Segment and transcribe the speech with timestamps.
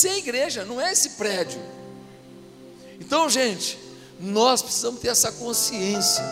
[0.00, 1.60] Você é a igreja, não é esse prédio.
[2.98, 3.78] Então, gente,
[4.18, 6.24] nós precisamos ter essa consciência.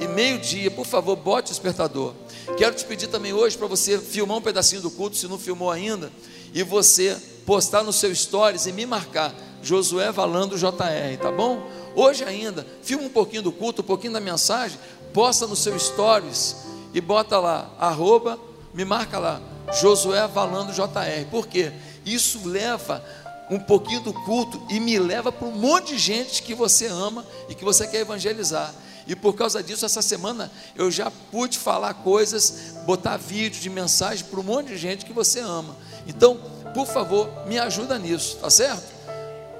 [0.00, 2.12] E meio-dia, por favor, bote o despertador.
[2.56, 5.70] Quero te pedir também hoje para você filmar um pedacinho do culto, se não filmou
[5.70, 6.10] ainda,
[6.52, 7.16] e você
[7.46, 11.64] postar no seu stories e me marcar, Josué Valando JR, tá bom?
[11.94, 14.76] Hoje ainda, filma um pouquinho do culto, um pouquinho da mensagem,
[15.12, 16.56] posta no seu stories
[16.92, 18.40] e bota lá, arroba,
[18.74, 19.40] me marca lá,
[19.80, 21.30] Josué Valando JR.
[21.30, 21.72] Por quê?
[22.04, 23.04] Isso leva
[23.50, 27.24] um pouquinho do culto e me leva para um monte de gente que você ama
[27.48, 28.72] e que você quer evangelizar.
[29.06, 34.24] E por causa disso, essa semana eu já pude falar coisas, botar vídeo de mensagem
[34.24, 35.76] para um monte de gente que você ama.
[36.06, 36.40] Então,
[36.72, 38.92] por favor, me ajuda nisso, tá certo?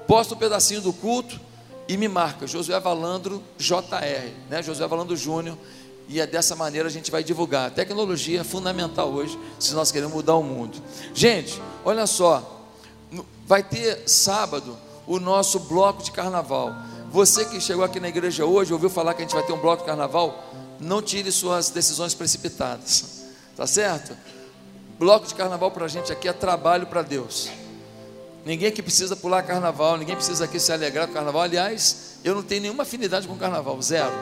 [0.06, 1.39] Posta um pedacinho do culto
[1.87, 4.62] e me marca, Josué Valandro JR, né?
[4.62, 5.59] Josué Valandro Júnior.
[6.09, 7.69] E é dessa maneira a gente vai divulgar.
[7.69, 10.78] A tecnologia é fundamental hoje, se nós queremos mudar o mundo.
[11.15, 12.67] Gente, olha só,
[13.47, 16.75] vai ter sábado o nosso bloco de carnaval.
[17.11, 19.61] Você que chegou aqui na igreja hoje, ouviu falar que a gente vai ter um
[19.61, 23.25] bloco de carnaval, não tire suas decisões precipitadas,
[23.56, 24.17] tá certo?
[24.98, 27.48] Bloco de carnaval para a gente aqui é trabalho para Deus.
[28.45, 31.43] Ninguém aqui precisa pular carnaval, ninguém precisa aqui se alegrar com carnaval.
[31.43, 34.12] Aliás, eu não tenho nenhuma afinidade com carnaval, zero,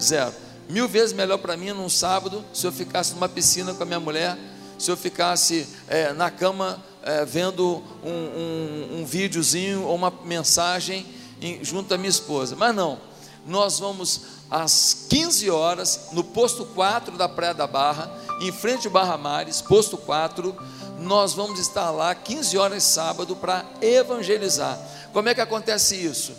[0.00, 0.45] zero.
[0.68, 4.00] Mil vezes melhor para mim num sábado, se eu ficasse numa piscina com a minha
[4.00, 4.36] mulher,
[4.78, 11.06] se eu ficasse é, na cama é, vendo um, um, um videozinho ou uma mensagem
[11.40, 12.56] em, junto à minha esposa.
[12.56, 12.98] Mas não,
[13.46, 18.92] nós vamos às 15 horas no posto 4 da Praia da Barra, em frente ao
[18.92, 20.54] Barra Mares, posto 4.
[20.98, 24.78] Nós vamos estar lá 15 horas sábado para evangelizar.
[25.12, 26.32] Como é que acontece isso?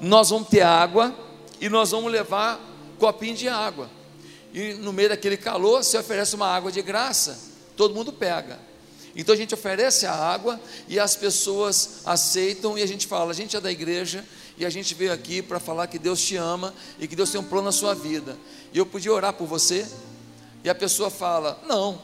[0.00, 1.14] Nós vamos ter água
[1.60, 2.58] e nós vamos levar
[2.98, 3.90] copinho de água.
[4.52, 7.38] E no meio daquele calor, se oferece uma água de graça,
[7.76, 8.58] todo mundo pega.
[9.14, 13.34] Então a gente oferece a água e as pessoas aceitam e a gente fala: a
[13.34, 14.24] gente é da igreja
[14.56, 17.40] e a gente veio aqui para falar que Deus te ama e que Deus tem
[17.40, 18.36] um plano na sua vida.
[18.72, 19.86] E eu podia orar por você?
[20.62, 22.00] E a pessoa fala: não.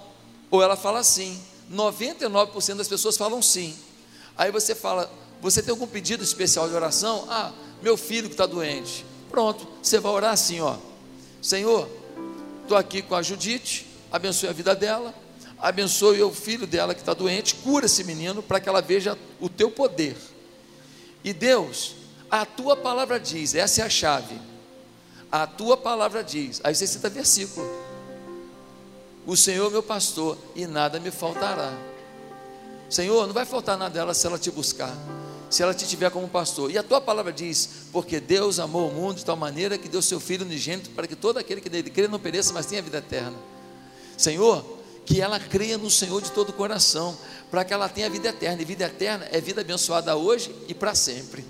[0.51, 1.41] Ou ela fala sim.
[1.73, 3.75] 99% das pessoas falam sim.
[4.37, 7.27] Aí você fala: você tem algum pedido especial de oração?
[7.29, 7.53] Ah,
[7.83, 9.05] meu filho que está doente.
[9.35, 10.77] Pronto, você vai orar assim: ó,
[11.43, 11.89] Senhor,
[12.63, 15.13] estou aqui com a Judite, abençoe a vida dela
[15.59, 19.49] abençoe o filho dela que está doente, cura esse menino para que ela veja o
[19.49, 20.15] teu poder.
[21.25, 21.95] E Deus,
[22.31, 24.39] a tua palavra diz, essa é a chave.
[25.33, 27.67] A tua palavra diz, aí você cita versículo.
[29.27, 31.73] O Senhor é meu pastor e nada me faltará.
[32.91, 34.95] Senhor, não vai faltar nada dela se ela te buscar,
[35.55, 36.69] se ela te tiver como pastor.
[36.69, 40.03] E a tua palavra diz: porque Deus amou o mundo de tal maneira que deu
[40.03, 42.99] seu Filho unigênito para que todo aquele que dele crê não pereça, mas tenha vida
[42.99, 43.37] eterna.
[44.17, 44.65] Senhor,
[45.07, 47.17] que ela creia no Senhor de todo o coração,
[47.53, 48.63] para que ela tenha vida eterna.
[48.63, 51.45] E vida eterna é vida abençoada hoje e para sempre.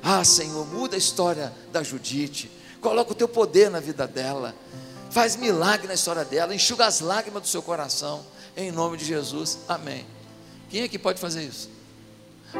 [0.00, 2.48] Ah, Senhor, muda a história da Judite.
[2.80, 4.54] Coloca o teu poder na vida dela.
[5.10, 6.54] Faz milagre na história dela.
[6.54, 8.24] Enxuga as lágrimas do seu coração.
[8.56, 9.58] Em nome de Jesus.
[9.68, 10.06] Amém.
[10.68, 11.79] Quem aqui pode fazer isso?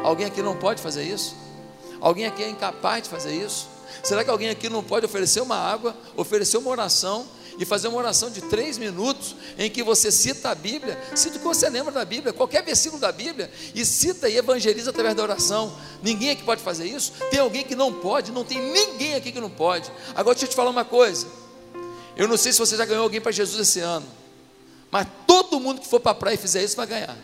[0.02, 1.34] Alguém aqui não pode fazer isso?
[2.00, 3.68] Alguém aqui é incapaz de fazer isso?
[4.02, 7.26] Será que alguém aqui não pode oferecer uma água, oferecer uma oração
[7.58, 11.40] e fazer uma oração de três minutos em que você cita a Bíblia, cita o
[11.40, 15.22] que você lembra da Bíblia, qualquer versículo da Bíblia, e cita e evangeliza através da
[15.22, 15.72] oração.
[16.02, 17.12] Ninguém aqui pode fazer isso.
[17.30, 19.90] Tem alguém que não pode, não tem ninguém aqui que não pode.
[20.14, 21.26] Agora deixa eu te falar uma coisa.
[22.16, 24.06] Eu não sei se você já ganhou alguém para Jesus esse ano,
[24.90, 27.16] mas todo mundo que for para a praia e fizer isso vai ganhar.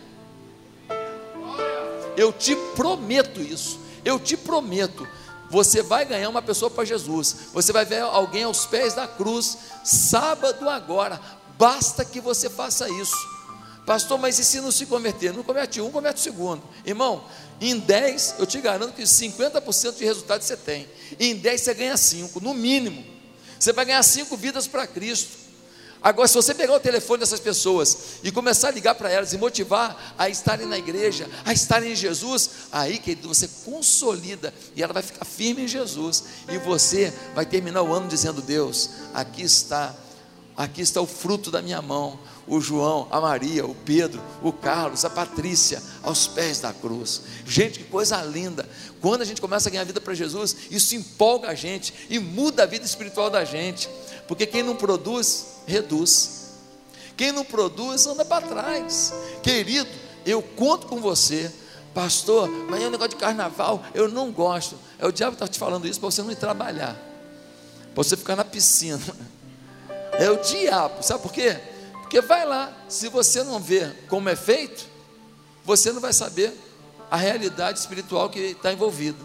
[2.17, 3.79] Eu te prometo isso.
[4.03, 5.07] Eu te prometo
[5.49, 7.35] você vai ganhar uma pessoa para Jesus.
[7.53, 11.19] Você vai ver alguém aos pés da cruz, sábado agora.
[11.57, 13.15] Basta que você faça isso.
[13.85, 15.33] Pastor, mas e se não se converter?
[15.33, 16.61] Não converte um, converte o segundo.
[16.85, 17.23] Irmão,
[17.61, 20.87] em 10, eu te garanto que 50% de resultado você tem.
[21.17, 23.05] Em 10 você ganha 5, no mínimo.
[23.57, 25.36] Você vai ganhar 5 vidas para Cristo.
[26.07, 29.37] Agora, se você pegar o telefone dessas pessoas e começar a ligar para elas e
[29.37, 34.93] motivar a estarem na igreja, a estarem em Jesus, aí, querido, você consolida e ela
[34.93, 36.23] vai ficar firme em Jesus.
[36.47, 39.93] E você vai terminar o ano dizendo: Deus, aqui está,
[40.55, 42.17] aqui está o fruto da minha mão.
[42.47, 47.21] O João, a Maria, o Pedro, o Carlos, a Patrícia, aos pés da cruz.
[47.45, 48.65] Gente, que coisa linda.
[49.01, 52.63] Quando a gente começa a ganhar vida para Jesus, isso empolga a gente e muda
[52.63, 53.89] a vida espiritual da gente.
[54.27, 56.37] Porque quem não produz, reduz.
[57.15, 59.13] Quem não produz, anda para trás.
[59.41, 59.89] Querido,
[60.25, 61.51] eu conto com você.
[61.93, 64.77] Pastor, mas é um negócio de carnaval, eu não gosto.
[64.99, 68.15] É o diabo que está te falando isso para você não ir trabalhar, para você
[68.15, 69.01] ficar na piscina.
[70.19, 71.59] É o diabo, sabe por quê?
[72.01, 74.87] Porque vai lá, se você não ver como é feito,
[75.63, 76.57] você não vai saber
[77.11, 79.19] a realidade espiritual que está envolvida.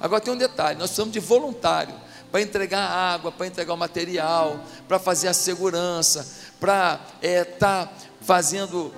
[0.00, 1.94] Agora tem um detalhe: nós precisamos de voluntário
[2.34, 4.58] para entregar água, para entregar o material,
[4.88, 6.26] para fazer a segurança,
[6.58, 7.92] para estar é, tá
[8.22, 8.92] fazendo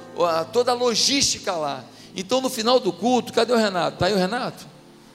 [0.54, 1.84] toda a logística lá.
[2.16, 3.96] Então, no final do culto, cadê o Renato?
[3.96, 4.66] Está aí o Renato?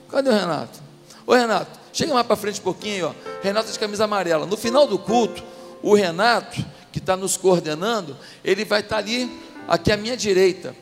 [0.08, 0.78] Cadê o Renato?
[1.26, 3.14] Ô Renato, chega mais para frente um pouquinho, ó.
[3.42, 4.46] Renato de camisa amarela.
[4.46, 5.42] No final do culto,
[5.82, 9.36] o Renato, que está nos coordenando, ele vai estar tá ali,
[9.66, 10.76] aqui à minha direita.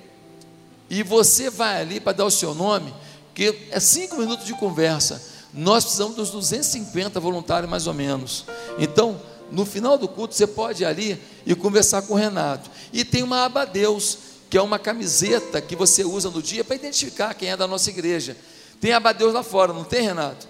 [0.90, 2.92] E você vai ali para dar o seu nome,
[3.32, 5.29] que é cinco minutos de conversa.
[5.52, 8.44] Nós precisamos dos 250 voluntários, mais ou menos.
[8.78, 9.20] Então,
[9.50, 12.70] no final do culto, você pode ir ali e conversar com o Renato.
[12.92, 16.74] E tem uma aba Deus que é uma camiseta que você usa no dia para
[16.74, 18.36] identificar quem é da nossa igreja.
[18.80, 20.48] Tem abadeus lá fora, não tem, Renato?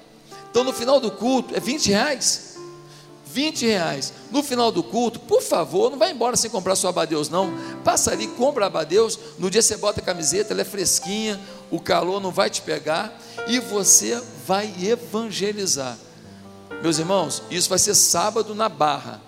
[0.50, 2.56] Então no final do culto, é 20 reais.
[3.26, 4.12] 20 reais.
[4.30, 7.52] No final do culto, por favor, não vai embora sem comprar sua abadeus, não.
[7.84, 9.18] Passa ali, compra abadeus.
[9.38, 11.38] No dia você bota a camiseta, ela é fresquinha,
[11.70, 15.96] o calor não vai te pegar e você vai evangelizar.
[16.82, 19.20] Meus irmãos, isso vai ser sábado na Barra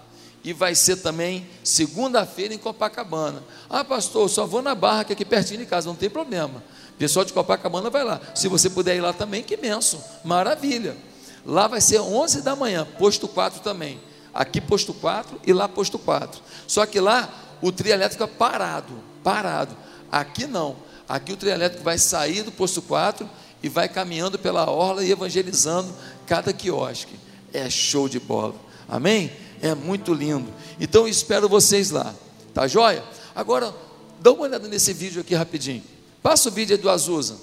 [0.44, 3.42] e vai ser também segunda-feira em Copacabana.
[3.68, 6.62] Ah, pastor, só vou na Barra, que é aqui pertinho de casa, não tem problema.
[6.98, 8.20] Pessoal de Copacabana vai lá.
[8.34, 10.96] Se você puder ir lá também, que benção, maravilha.
[11.44, 14.00] Lá vai ser 11 da manhã, posto 4 também.
[14.32, 16.40] Aqui posto 4 e lá posto 4.
[16.66, 17.28] Só que lá
[17.60, 18.92] o trio elétrico é parado,
[19.22, 19.76] parado.
[20.10, 20.76] Aqui não.
[21.08, 23.28] Aqui o trio elétrico vai sair do posto 4
[23.62, 25.92] e vai caminhando pela orla e evangelizando
[26.26, 27.14] cada quiosque.
[27.52, 28.54] É show de bola.
[28.88, 29.30] Amém?
[29.60, 30.52] É muito lindo.
[30.80, 32.14] Então eu espero vocês lá.
[32.52, 33.04] Tá joia?
[33.34, 33.74] Agora,
[34.20, 35.82] dá uma olhada nesse vídeo aqui rapidinho.
[36.22, 37.36] Passa o vídeo do Azusa.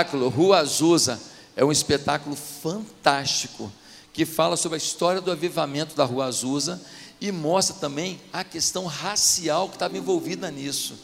[0.00, 1.20] Espetáculo, Rua Azusa,
[1.54, 3.70] é um espetáculo fantástico
[4.14, 6.80] que fala sobre a história do avivamento da Rua Azusa
[7.20, 10.94] e mostra também a questão racial que estava envolvida nisso.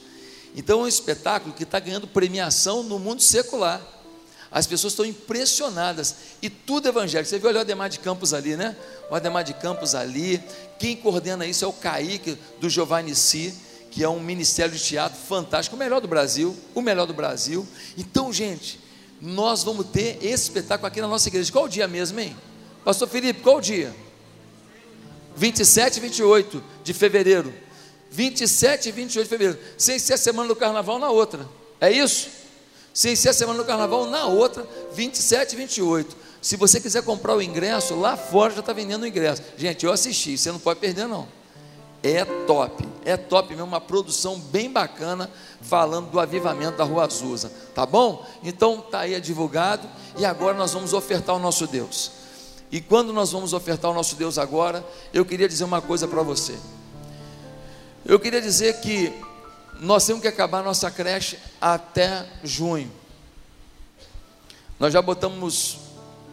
[0.54, 3.82] Então é um espetáculo que está ganhando premiação no mundo secular.
[4.50, 7.28] As pessoas estão impressionadas e tudo evangélico.
[7.28, 8.75] Você viu ali o Ademar de Campos ali, né?
[9.10, 10.42] O Ademar de Campos ali.
[10.78, 13.54] Quem coordena isso é o Kaique do Giovanni Si,
[13.90, 17.66] que é um ministério de teatro fantástico, o melhor do Brasil, o melhor do Brasil.
[17.99, 18.85] Então, gente,
[19.20, 21.50] nós vamos ter esse espetáculo aqui na nossa igreja.
[21.50, 22.36] Qual o dia mesmo, hein?
[22.84, 23.94] Pastor Felipe, qual o dia?
[25.36, 27.52] 27 e 28 de fevereiro.
[28.10, 29.61] 27 e 28 de fevereiro.
[29.76, 31.49] Sem ser a semana do carnaval na outra.
[31.80, 32.28] É isso?
[32.94, 36.16] Sem ser a semana do carnaval na outra, 27 e 28.
[36.40, 39.42] Se você quiser comprar o ingresso, lá fora já está vendendo o ingresso.
[39.56, 41.28] Gente, eu assisti, você não pode perder, não
[42.02, 45.30] é top, é top mesmo, uma produção bem bacana,
[45.62, 48.26] falando do avivamento da Rua Azusa, tá bom?
[48.42, 52.10] Então tá aí divulgado, e agora nós vamos ofertar o nosso Deus.
[52.70, 54.84] E quando nós vamos ofertar o nosso Deus agora,
[55.14, 56.58] eu queria dizer uma coisa para você.
[58.04, 59.14] Eu queria dizer que
[59.78, 62.90] nós temos que acabar nossa creche até junho.
[64.80, 65.78] Nós já botamos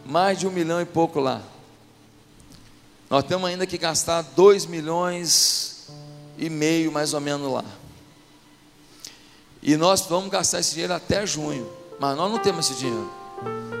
[0.04, 1.40] mais de um milhão e pouco lá.
[3.08, 5.73] Nós temos ainda que gastar 2 milhões
[6.38, 7.64] e meio, mais ou menos, lá.
[9.62, 11.68] E nós vamos gastar esse dinheiro até junho.
[11.98, 13.10] Mas nós não temos esse dinheiro.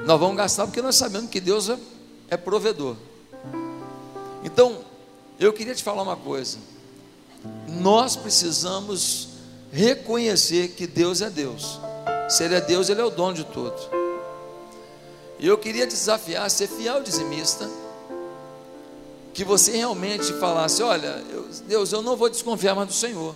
[0.06, 1.78] Nós vamos gastar porque nós sabemos que Deus é,
[2.30, 2.96] é provedor.
[4.42, 4.78] Então,
[5.38, 6.58] eu queria te falar uma coisa.
[7.68, 9.28] Nós precisamos
[9.72, 11.80] reconhecer que Deus é Deus.
[12.28, 13.76] Se Ele é Deus, Ele é o dono de tudo.
[15.38, 17.68] E eu queria desafiar ser fiel dizimista
[19.34, 23.34] que você realmente falasse: Olha, eu, Deus, eu não vou desconfiar mais do Senhor.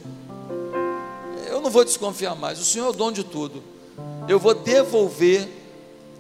[1.49, 2.61] Eu não vou desconfiar mais.
[2.61, 3.63] O Senhor é o dono de tudo.
[4.29, 5.49] Eu vou devolver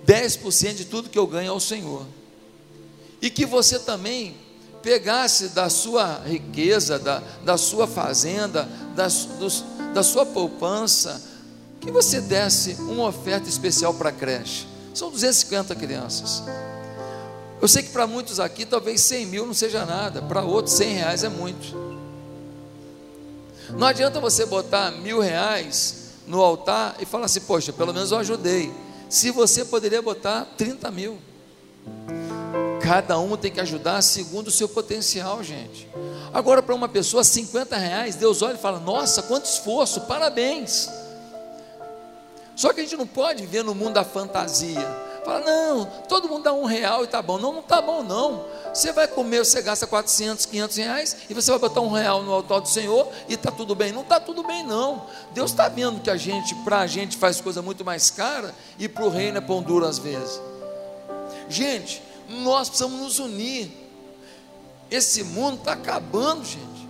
[0.04, 2.04] 10% de tudo que eu ganho ao Senhor.
[3.22, 4.36] E que você também
[4.82, 9.06] pegasse da sua riqueza, da, da sua fazenda, da,
[9.38, 11.22] dos, da sua poupança,
[11.80, 14.66] que você desse uma oferta especial para a creche.
[14.94, 16.42] São 250 crianças.
[17.60, 20.94] Eu sei que para muitos aqui, talvez 100 mil não seja nada, para outros 100
[20.94, 21.76] reais é muito.
[23.70, 28.18] Não adianta você botar mil reais no altar e falar assim, poxa, pelo menos eu
[28.18, 28.72] ajudei.
[29.08, 31.18] Se você poderia botar 30 mil.
[32.82, 35.88] Cada um tem que ajudar segundo o seu potencial, gente.
[36.32, 40.88] Agora, para uma pessoa, 50 reais, Deus olha e fala: Nossa, quanto esforço, parabéns.
[42.54, 45.07] Só que a gente não pode viver no mundo da fantasia.
[45.28, 47.36] Fala, não, todo mundo dá um real e tá bom.
[47.36, 48.46] Não, não tá bom, não.
[48.72, 52.32] Você vai comer, você gasta 400, 500 reais e você vai botar um real no
[52.32, 53.92] altar do Senhor e tá tudo bem.
[53.92, 55.04] Não tá tudo bem, não.
[55.34, 58.88] Deus está vendo que a gente, para a gente, faz coisa muito mais cara e
[58.88, 60.40] para o reino é pão duro às vezes.
[61.46, 63.70] Gente, nós precisamos nos unir.
[64.90, 66.88] Esse mundo está acabando, gente.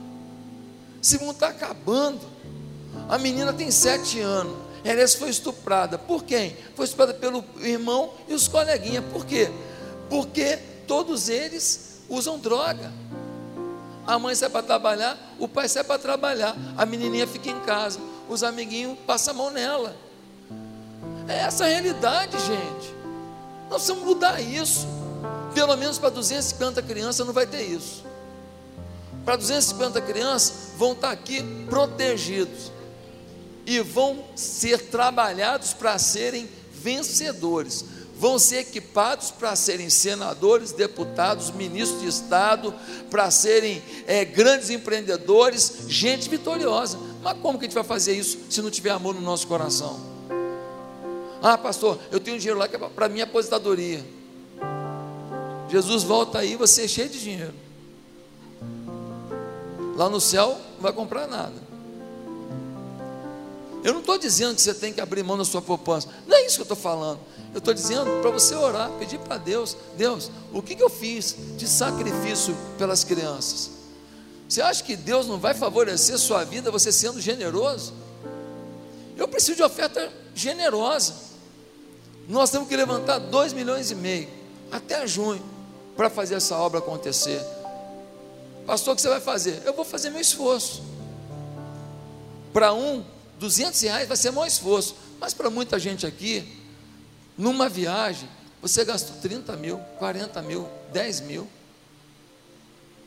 [1.03, 2.21] Esse mundo está acabando.
[3.09, 4.68] A menina tem sete anos.
[4.85, 5.99] Heres foi estuprada.
[5.99, 6.57] Por quem?
[6.75, 9.05] Foi estuprada pelo irmão e os coleguinhas.
[9.13, 9.51] Por quê?
[10.09, 12.93] Porque todos eles usam droga.
[14.07, 18.01] A mãe sai para trabalhar, o pai sai para trabalhar, a menininha fica em casa,
[18.27, 19.95] os amiguinhos passam a mão nela.
[21.29, 22.95] É essa a realidade, gente.
[23.69, 24.87] Nós precisamos mudar isso.
[25.53, 28.03] Pelo menos para 250 crianças não vai ter isso.
[29.27, 32.73] Para 250 crianças vão estar aqui protegidos
[33.69, 37.85] e vão ser trabalhados para serem vencedores,
[38.17, 42.75] vão ser equipados para serem senadores, deputados, ministros de Estado,
[43.11, 46.99] para serem é, grandes empreendedores, gente vitoriosa.
[47.23, 50.01] Mas como que a gente vai fazer isso se não tiver amor no nosso coração?
[51.43, 54.03] Ah, pastor, eu tenho dinheiro lá que é para minha aposentadoria.
[55.69, 57.55] Jesus volta aí, você é cheio de dinheiro.
[59.95, 61.68] Lá no céu não vai comprar nada.
[63.85, 66.09] Eu não estou dizendo que você tem que abrir mão da sua poupança.
[66.27, 67.21] Não é isso que eu estou falando.
[67.53, 71.37] Eu estou dizendo para você orar, pedir para Deus: Deus, o que, que eu fiz
[71.57, 73.71] de sacrifício pelas crianças?
[74.49, 77.93] Você acha que Deus não vai favorecer sua vida você sendo generoso?
[79.17, 81.15] Eu preciso de oferta generosa.
[82.29, 84.29] Nós temos que levantar 2 milhões e meio
[84.71, 85.43] até junho
[85.97, 87.41] para fazer essa obra acontecer.
[88.67, 89.63] Pastor, o que você vai fazer?
[89.65, 90.83] Eu vou fazer meu esforço.
[92.53, 93.03] Para um,
[93.39, 96.47] 200 reais vai ser maior esforço, mas para muita gente aqui,
[97.37, 98.29] numa viagem,
[98.61, 101.49] você gastou 30 mil, 40 mil, 10 mil.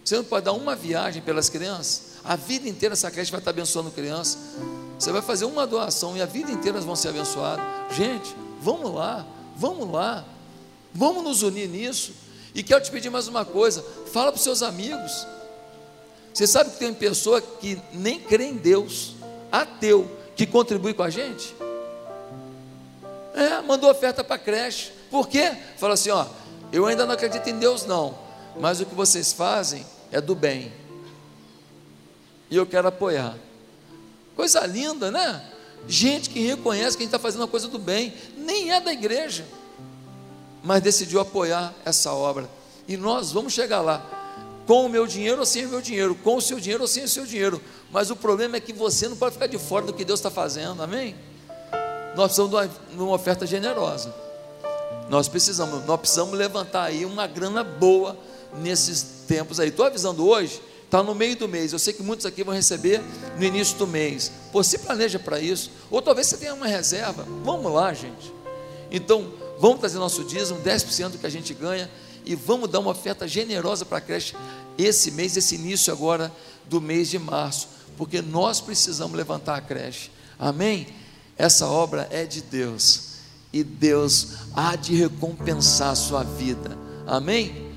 [0.04, 3.52] Você não pode dar uma viagem pelas crianças, a vida inteira essa creche vai estar
[3.52, 4.38] abençoando criança.
[4.98, 7.66] Você vai fazer uma doação e a vida inteira elas vão ser abençoadas.
[7.96, 10.26] Gente, vamos lá, vamos lá,
[10.94, 12.14] vamos nos unir nisso.
[12.54, 15.26] E quero te pedir mais uma coisa: fala para os seus amigos.
[16.34, 19.16] Você sabe que tem pessoa que nem crê em Deus,
[19.52, 21.56] ateu, que contribui com a gente?
[23.34, 24.92] É, mandou oferta para a creche.
[25.10, 25.56] Por quê?
[25.78, 26.26] Falou assim: ó,
[26.72, 28.18] eu ainda não acredito em Deus, não,
[28.60, 30.72] mas o que vocês fazem é do bem.
[32.50, 33.38] E eu quero apoiar.
[34.36, 35.46] Coisa linda, né?
[35.88, 38.94] Gente que reconhece que a gente está fazendo uma coisa do bem, nem é da
[38.94, 39.46] igreja,
[40.64, 42.50] mas decidiu apoiar essa obra.
[42.88, 44.06] E nós vamos chegar lá
[44.68, 47.04] com o meu dinheiro ou sem o meu dinheiro, com o seu dinheiro ou sem
[47.04, 47.62] o seu dinheiro.
[47.92, 50.32] Mas o problema é que você não pode ficar de fora do que Deus está
[50.32, 51.16] fazendo, amém?
[52.16, 54.14] Nós precisamos de uma, oferta generosa.
[55.10, 58.18] Nós precisamos, nós precisamos levantar aí uma grana boa
[58.62, 59.70] nesses tempos aí.
[59.70, 61.74] Estou avisando hoje, está no meio do mês.
[61.74, 63.02] Eu sei que muitos aqui vão receber
[63.38, 64.32] no início do mês.
[64.52, 65.72] Pô, se planeja para isso.
[65.90, 67.26] Ou talvez você tenha uma reserva.
[67.44, 68.34] Vamos lá, gente.
[68.90, 71.90] Então, vamos trazer nosso dízimo, 10% do que a gente ganha
[72.26, 74.36] e vamos dar uma oferta generosa para a creche
[74.78, 76.32] esse mês, esse início agora
[76.66, 77.68] do mês de março,
[77.98, 80.12] porque nós precisamos levantar a creche.
[80.38, 80.88] Amém?
[81.38, 83.12] Essa obra é de Deus
[83.54, 86.78] e Deus há de recompensar a sua vida.
[87.06, 87.72] Amém?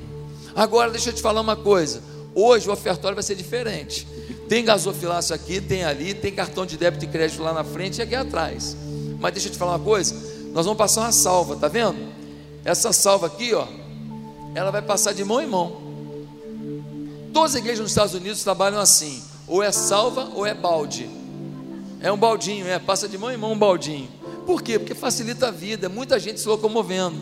[0.54, 2.02] Agora deixa eu te falar uma coisa.
[2.34, 4.06] Hoje o ofertório vai ser diferente.
[4.48, 8.02] Tem gasofilaço aqui, tem ali, tem cartão de débito e crédito lá na frente e
[8.02, 8.76] aqui atrás.
[9.18, 10.14] Mas deixa eu te falar uma coisa.
[10.52, 12.12] Nós vamos passar uma salva, tá vendo?
[12.64, 13.66] Essa salva aqui, ó,
[14.54, 15.82] ela vai passar de mão em mão.
[17.32, 21.08] Todas as igrejas nos Estados Unidos trabalham assim: ou é salva ou é balde.
[22.00, 24.08] É um baldinho, é, passa de mão em mão um baldinho.
[24.44, 24.78] Por quê?
[24.78, 27.16] Porque facilita a vida, muita gente se locomovendo.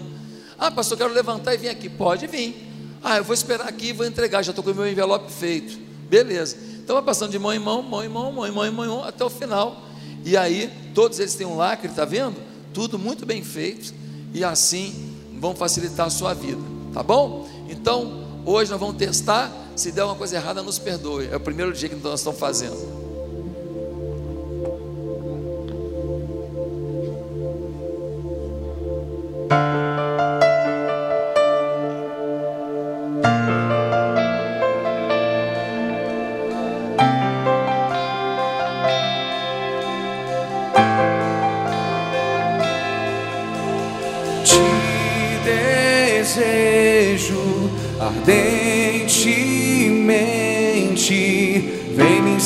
[0.59, 1.89] Ah, pastor, quero levantar e vir aqui.
[1.89, 2.69] Pode vir.
[3.03, 5.79] Ah, eu vou esperar aqui e vou entregar, já estou com o meu envelope feito.
[6.09, 6.57] Beleza.
[6.83, 8.89] Então vai passando de mão em mão, mão em mão, mão em mão, mão em
[8.89, 9.83] mão, até o final.
[10.25, 12.37] E aí, todos eles têm um lacre, está vendo?
[12.73, 13.95] Tudo muito bem feito.
[14.35, 16.61] E assim vão facilitar a sua vida.
[16.93, 17.49] Tá bom?
[17.69, 19.51] Então, hoje nós vamos testar.
[19.75, 21.29] Se der uma coisa errada, nos perdoe.
[21.31, 23.03] É o primeiro dia que nós estamos fazendo.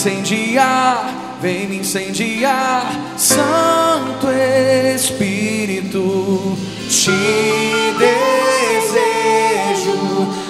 [0.07, 4.29] Incendiar, vem me incendiar, Santo
[4.95, 6.57] Espírito,
[6.89, 7.11] te
[8.79, 9.99] desejo,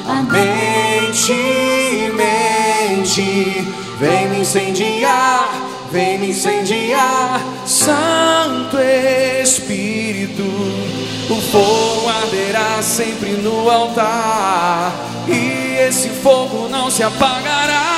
[0.07, 1.33] a mente,
[2.13, 3.67] mente,
[3.99, 5.49] vem me incendiar,
[5.91, 8.77] vem me incendiar, Santo
[9.43, 10.43] Espírito,
[11.31, 14.93] o fogo arderá sempre no altar,
[15.27, 17.96] e esse fogo não se apagará.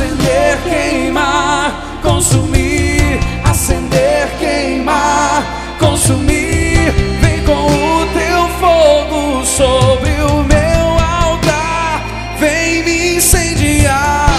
[0.00, 5.44] Acender, queimar, consumir, acender, queimar,
[5.78, 6.90] consumir,
[7.20, 12.02] vem com o teu fogo sobre o meu altar,
[12.38, 14.30] vem me incendiar,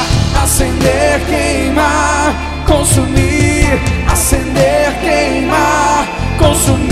[0.42, 2.34] acender, queimar,
[2.66, 3.80] consumir,
[4.12, 6.08] acender, queimar,
[6.40, 6.91] consumir,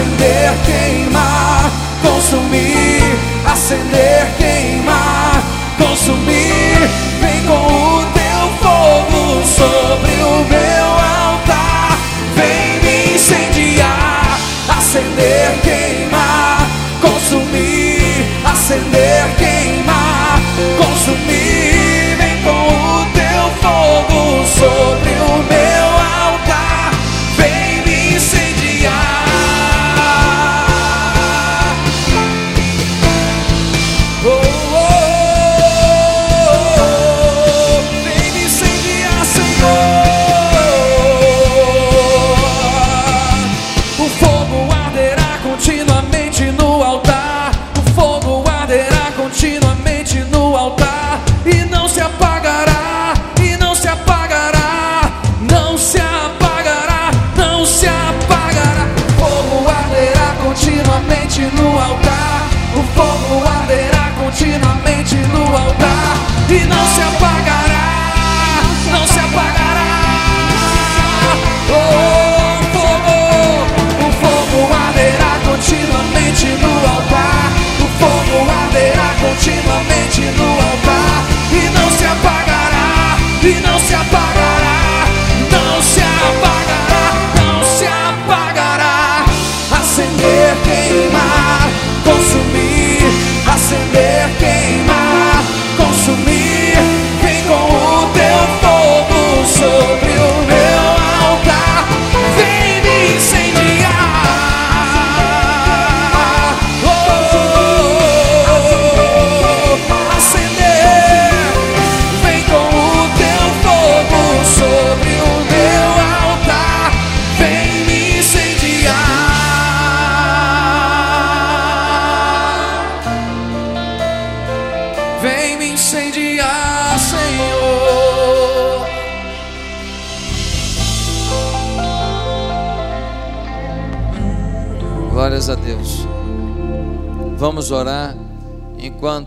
[0.00, 1.70] Acender, queimar,
[2.02, 3.02] consumir,
[3.44, 4.09] acender,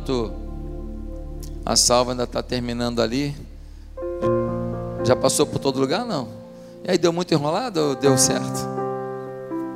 [0.03, 0.33] enquanto
[1.65, 3.33] a salva ainda está terminando ali.
[5.05, 6.05] Já passou por todo lugar?
[6.05, 6.27] Não.
[6.83, 8.67] E aí deu muito enrolado ou deu certo?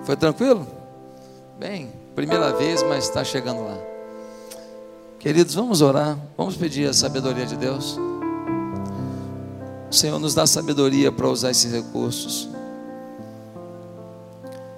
[0.03, 0.67] Foi tranquilo?
[1.57, 3.77] Bem, primeira vez, mas está chegando lá.
[5.19, 6.17] Queridos, vamos orar.
[6.37, 7.97] Vamos pedir a sabedoria de Deus.
[9.89, 12.49] O Senhor nos dá sabedoria para usar esses recursos.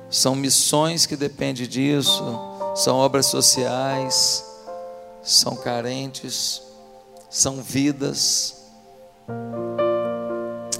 [0.09, 2.23] São missões que dependem disso,
[2.75, 4.48] são obras sociais,
[5.21, 6.61] são carentes,
[7.29, 8.65] são vidas.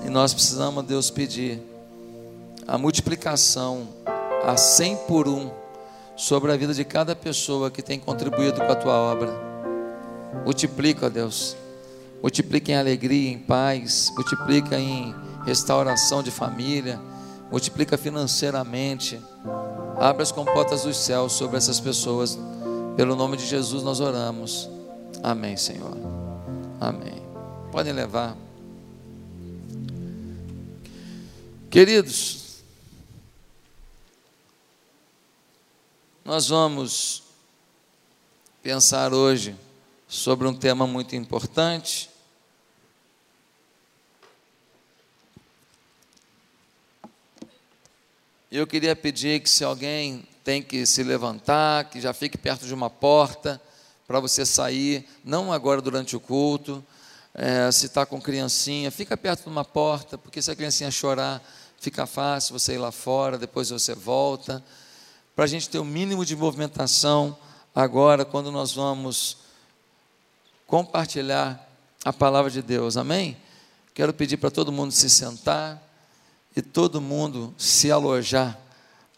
[0.06, 1.62] E nós precisamos, Deus, pedir
[2.67, 3.88] a multiplicação
[4.45, 5.52] a 100 por um
[6.15, 9.32] sobre a vida de cada pessoa que tem contribuído com a tua obra.
[10.43, 11.56] Multiplica, Deus.
[12.21, 14.12] Multiplica em alegria, em paz.
[14.15, 16.99] Multiplica em restauração de família.
[17.52, 19.19] Multiplica financeiramente.
[19.97, 22.38] Abre as comportas dos céus sobre essas pessoas.
[22.95, 24.69] Pelo nome de Jesus nós oramos.
[25.23, 25.97] Amém, Senhor.
[26.80, 27.21] Amém.
[27.71, 28.38] Podem levar.
[31.69, 32.63] Queridos,
[36.25, 37.23] nós vamos
[38.62, 39.56] pensar hoje
[40.08, 42.10] sobre um tema muito importante.
[48.52, 52.73] Eu queria pedir que se alguém tem que se levantar, que já fique perto de
[52.73, 53.62] uma porta
[54.07, 56.83] para você sair, não agora durante o culto,
[57.35, 61.39] é, se está com criancinha, fica perto de uma porta, porque se a criancinha chorar,
[61.79, 64.63] fica fácil você ir lá fora, depois você volta,
[65.35, 67.38] para a gente ter o um mínimo de movimentação
[67.75, 69.38] agora, quando nós vamos
[70.65, 71.63] compartilhar
[72.03, 73.38] a palavra de Deus, amém?
[73.93, 75.79] Quero pedir para todo mundo se sentar
[76.55, 78.57] e todo mundo se alojar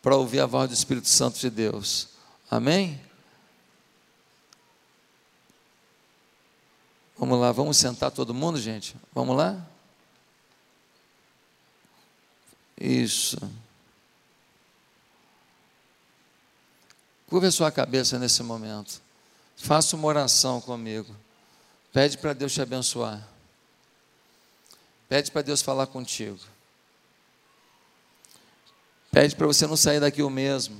[0.02, 2.10] para ouvir a voz do Espírito Santo de Deus,
[2.50, 3.00] amém?
[7.18, 8.96] Vamos lá, vamos sentar todo mundo, gente?
[9.14, 9.64] Vamos lá?
[12.80, 13.38] Isso.
[17.30, 19.00] Curva a sua cabeça nesse momento.
[19.56, 21.16] Faça uma oração comigo.
[21.94, 23.26] Pede para Deus te abençoar.
[25.08, 26.40] Pede para Deus falar contigo.
[29.12, 30.78] Pede para você não sair daqui o mesmo.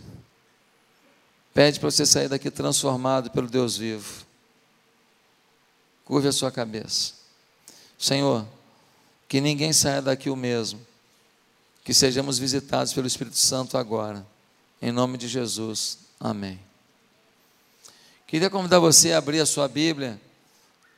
[1.54, 4.26] Pede para você sair daqui transformado pelo Deus vivo.
[6.06, 7.14] Curve a sua cabeça.
[7.98, 8.48] Senhor,
[9.28, 10.80] que ninguém saia daqui o mesmo.
[11.84, 14.26] Que sejamos visitados pelo Espírito Santo agora.
[14.82, 16.00] Em nome de Jesus.
[16.18, 16.60] Amém.
[18.26, 20.20] Queria convidar você a abrir a sua Bíblia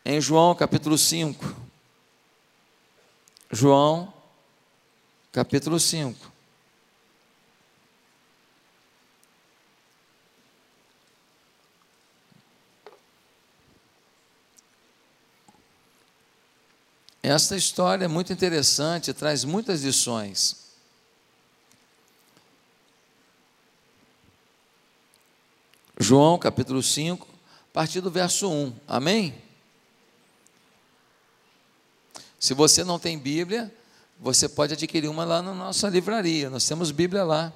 [0.06, 1.56] em João capítulo 5.
[3.52, 4.14] João
[5.32, 6.33] capítulo 5.
[17.26, 20.58] Esta história é muito interessante, traz muitas lições.
[25.98, 28.74] João capítulo 5, a partir do verso 1.
[28.86, 29.42] Amém?
[32.38, 33.74] Se você não tem Bíblia,
[34.20, 36.50] você pode adquirir uma lá na nossa livraria.
[36.50, 37.54] Nós temos Bíblia lá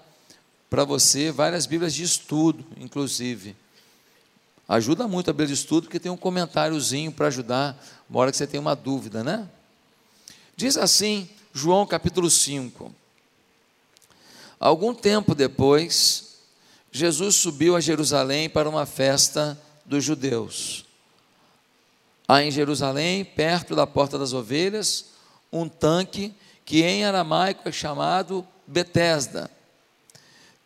[0.69, 3.53] para você, várias Bíblias de estudo, inclusive.
[4.65, 7.77] Ajuda muito a Bíblia de estudo, porque tem um comentáriozinho para ajudar,
[8.09, 9.49] uma hora que você tem uma dúvida, né?
[10.57, 12.91] Diz assim, João capítulo 5.
[14.59, 16.39] Algum tempo depois,
[16.91, 20.83] Jesus subiu a Jerusalém para uma festa dos judeus.
[22.27, 25.11] Há em Jerusalém, perto da porta das ovelhas,
[25.53, 26.33] um tanque
[26.65, 29.51] que em aramaico é chamado Betesda,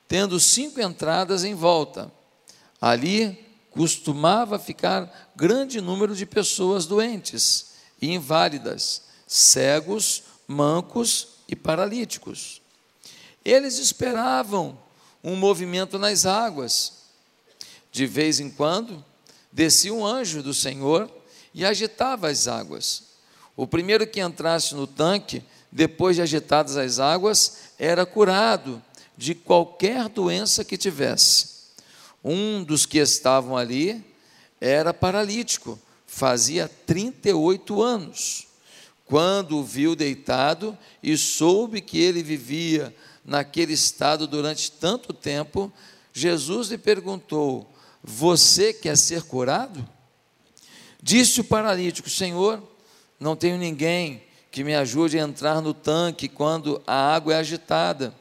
[0.08, 2.10] tendo cinco entradas em volta.
[2.80, 12.62] Ali costumava ficar grande número de pessoas doentes e inválidas cegos, mancos e paralíticos.
[13.46, 14.78] Eles esperavam
[15.24, 17.06] um movimento nas águas.
[17.94, 19.02] De vez em quando,
[19.50, 21.10] descia um anjo do Senhor
[21.54, 23.04] e agitava as águas.
[23.56, 25.42] O primeiro que entrasse no tanque,
[25.72, 28.84] depois de agitadas as águas, era curado
[29.18, 31.48] de qualquer doença que tivesse.
[32.22, 34.04] Um dos que estavam ali
[34.60, 38.51] era paralítico, fazia 38 anos.
[39.12, 42.96] Quando o viu deitado e soube que ele vivia
[43.26, 45.70] naquele estado durante tanto tempo,
[46.14, 47.70] Jesus lhe perguntou:
[48.02, 49.86] Você quer ser curado?
[51.04, 52.64] Disse o paralítico: Senhor,
[53.20, 58.16] não tenho ninguém que me ajude a entrar no tanque quando a água é agitada.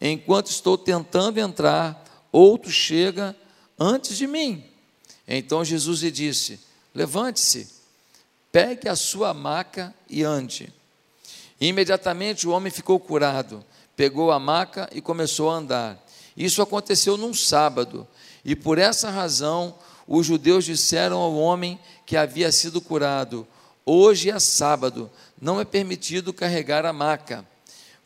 [0.00, 3.34] Enquanto estou tentando entrar, outro chega
[3.76, 4.62] antes de mim.
[5.26, 6.60] Então Jesus lhe disse:
[6.94, 7.74] Levante-se
[8.56, 10.72] Pegue a sua maca e ande.
[11.60, 13.62] E imediatamente o homem ficou curado,
[13.94, 16.02] pegou a maca e começou a andar.
[16.34, 18.08] Isso aconteceu num sábado,
[18.42, 19.74] e por essa razão
[20.08, 23.46] os judeus disseram ao homem que havia sido curado:
[23.84, 27.46] Hoje é sábado, não é permitido carregar a maca.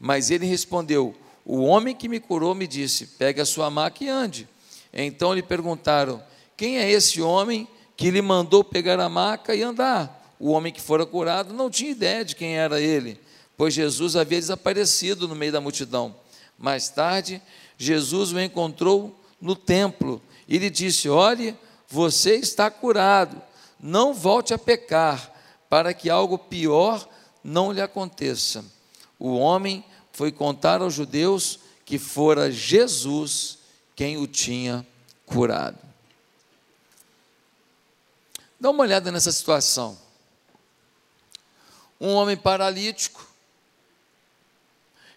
[0.01, 4.09] Mas ele respondeu: O homem que me curou me disse: Pegue a sua maca e
[4.09, 4.49] ande.
[4.93, 6.21] Então lhe perguntaram:
[6.57, 10.20] Quem é esse homem que lhe mandou pegar a maca e andar?
[10.41, 13.21] O homem que fora curado não tinha ideia de quem era ele,
[13.59, 16.17] pois Jesus havia desaparecido no meio da multidão.
[16.59, 17.43] Mais tarde,
[17.77, 21.55] Jesus o encontrou no templo e lhe disse: Olhe,
[21.87, 23.41] você está curado,
[23.79, 25.31] não volte a pecar,
[25.69, 27.07] para que algo pior
[27.45, 28.65] não lhe aconteça.
[29.19, 33.59] O homem foi contar aos judeus que fora Jesus
[33.95, 34.87] quem o tinha
[35.27, 35.79] curado.
[38.59, 40.10] Dá uma olhada nessa situação.
[42.01, 43.27] Um homem paralítico,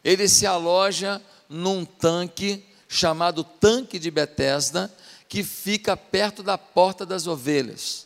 [0.03, 4.93] ele se aloja num tanque chamado Tanque de Betesda,
[5.27, 8.05] que fica perto da Porta das Ovelhas.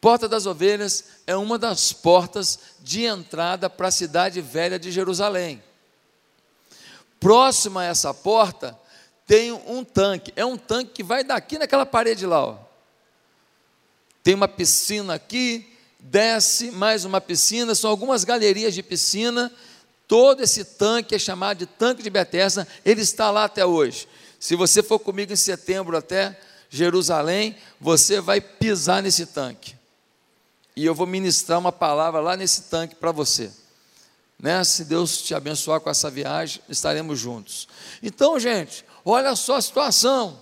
[0.00, 5.62] Porta das Ovelhas é uma das portas de entrada para a cidade velha de Jerusalém.
[7.18, 8.78] Próxima a essa porta
[9.26, 10.32] tem um tanque.
[10.36, 12.44] É um tanque que vai daqui naquela parede lá.
[12.44, 12.58] Ó.
[14.22, 19.52] Tem uma piscina aqui, desce mais uma piscina, são algumas galerias de piscina.
[20.06, 24.08] Todo esse tanque é chamado de tanque de Betesda, ele está lá até hoje.
[24.38, 26.38] Se você for comigo em setembro até
[26.70, 29.74] Jerusalém, você vai pisar nesse tanque.
[30.76, 33.50] E eu vou ministrar uma palavra lá nesse tanque para você.
[34.38, 34.62] Né?
[34.62, 37.66] Se Deus te abençoar com essa viagem, estaremos juntos.
[38.02, 40.38] Então, gente, olha só a situação.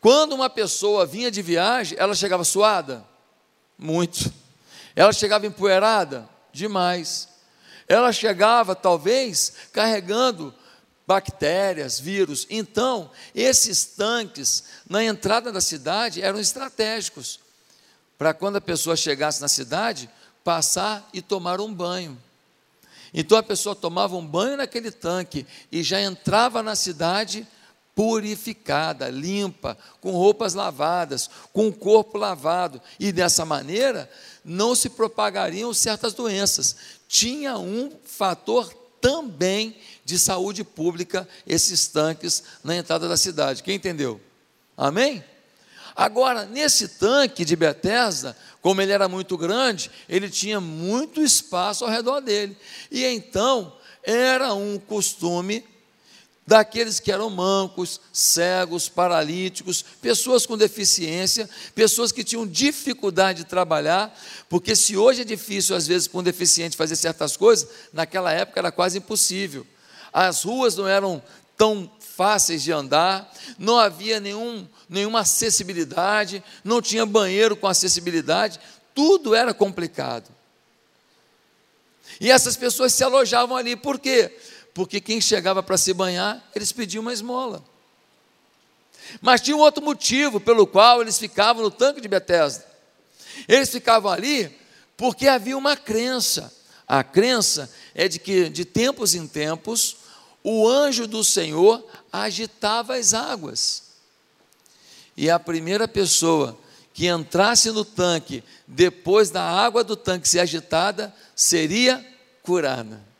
[0.00, 3.04] Quando uma pessoa vinha de viagem, ela chegava suada?
[3.78, 4.32] Muito.
[4.94, 6.28] Ela chegava empoeirada?
[6.52, 7.28] Demais.
[7.88, 10.54] Ela chegava, talvez, carregando
[11.06, 12.46] bactérias, vírus.
[12.50, 17.40] Então, esses tanques na entrada da cidade eram estratégicos
[18.18, 20.10] para quando a pessoa chegasse na cidade,
[20.42, 22.20] passar e tomar um banho.
[23.12, 27.46] Então a pessoa tomava um banho naquele tanque e já entrava na cidade
[27.96, 34.08] purificada, limpa, com roupas lavadas, com o corpo lavado, e dessa maneira
[34.44, 36.76] não se propagariam certas doenças.
[37.08, 43.62] Tinha um fator também de saúde pública esses tanques na entrada da cidade.
[43.62, 44.20] Quem entendeu?
[44.76, 45.24] Amém?
[45.96, 51.90] Agora, nesse tanque de Betesda, como ele era muito grande, ele tinha muito espaço ao
[51.90, 52.54] redor dele.
[52.90, 55.64] E então, era um costume
[56.46, 64.16] daqueles que eram mancos, cegos, paralíticos, pessoas com deficiência, pessoas que tinham dificuldade de trabalhar,
[64.48, 68.60] porque se hoje é difícil, às vezes, para um deficiente fazer certas coisas, naquela época
[68.60, 69.66] era quase impossível.
[70.12, 71.22] As ruas não eram
[71.56, 78.60] tão fáceis de andar, não havia nenhum, nenhuma acessibilidade, não tinha banheiro com acessibilidade,
[78.94, 80.30] tudo era complicado.
[82.20, 84.30] E essas pessoas se alojavam ali, por quê?
[84.30, 87.64] Porque quem chegava para se banhar, eles pediam uma esmola.
[89.20, 92.66] Mas tinha um outro motivo pelo qual eles ficavam no tanque de Betesda.
[93.48, 94.54] Eles ficavam ali
[94.96, 96.52] porque havia uma crença.
[96.86, 99.96] A crença é de que de tempos em tempos
[100.42, 103.82] o anjo do Senhor agitava as águas.
[105.16, 106.58] E a primeira pessoa
[106.92, 112.04] que entrasse no tanque depois da água do tanque ser agitada seria
[112.42, 113.15] curada.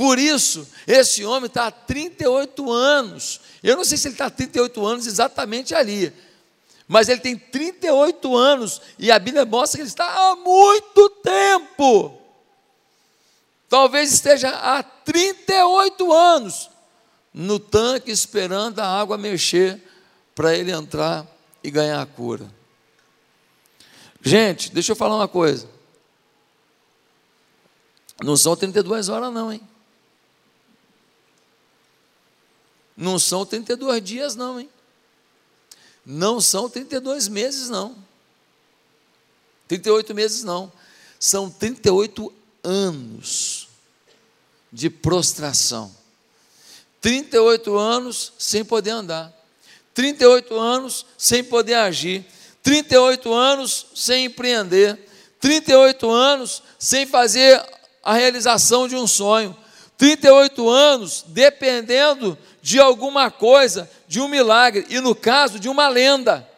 [0.00, 3.38] Por isso, esse homem está há 38 anos.
[3.62, 6.10] Eu não sei se ele está há 38 anos exatamente ali,
[6.88, 12.18] mas ele tem 38 anos e a Bíblia mostra que ele está há muito tempo.
[13.68, 16.70] Talvez esteja há 38 anos
[17.34, 19.82] no tanque esperando a água mexer
[20.34, 21.26] para ele entrar
[21.62, 22.50] e ganhar a cura.
[24.22, 25.68] Gente, deixa eu falar uma coisa.
[28.24, 29.60] Não são 32 horas, não, hein?
[33.00, 34.68] Não são 32 dias, não, hein?
[36.04, 37.96] Não são 32 meses, não.
[39.66, 40.70] 38 meses, não.
[41.18, 42.30] São 38
[42.62, 43.68] anos
[44.70, 45.90] de prostração.
[47.00, 49.32] 38 anos sem poder andar.
[49.94, 52.26] 38 anos sem poder agir.
[52.62, 54.98] 38 anos sem empreender.
[55.40, 57.64] 38 anos sem fazer
[58.02, 59.56] a realização de um sonho.
[60.00, 66.48] 38 anos dependendo de alguma coisa, de um milagre, e no caso de uma lenda.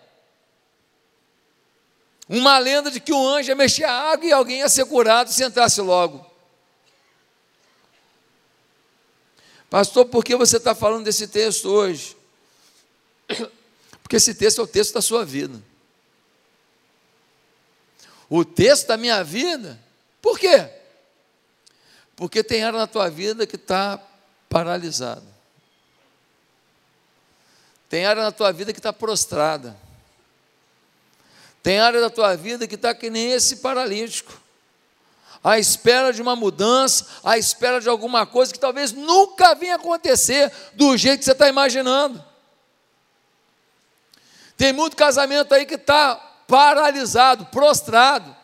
[2.28, 5.32] Uma lenda de que um anjo ia mexer a água e alguém ia ser curado
[5.32, 6.24] se entrasse logo.
[9.68, 12.16] Pastor, por que você está falando desse texto hoje?
[14.04, 15.60] Porque esse texto é o texto da sua vida.
[18.30, 19.82] O texto da minha vida,
[20.20, 20.81] por quê?
[22.22, 24.00] Porque tem área na tua vida que está
[24.48, 25.24] paralisada.
[27.88, 29.76] Tem área na tua vida que está prostrada.
[31.64, 34.40] Tem área da tua vida que está que nem esse paralítico.
[35.42, 40.52] À espera de uma mudança, à espera de alguma coisa que talvez nunca venha acontecer
[40.74, 42.24] do jeito que você está imaginando.
[44.56, 46.14] Tem muito casamento aí que está
[46.46, 48.41] paralisado, prostrado.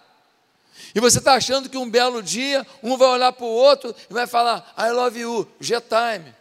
[0.99, 4.13] E você está achando que um belo dia, um vai olhar para o outro e
[4.13, 6.35] vai falar, I love you, G-time.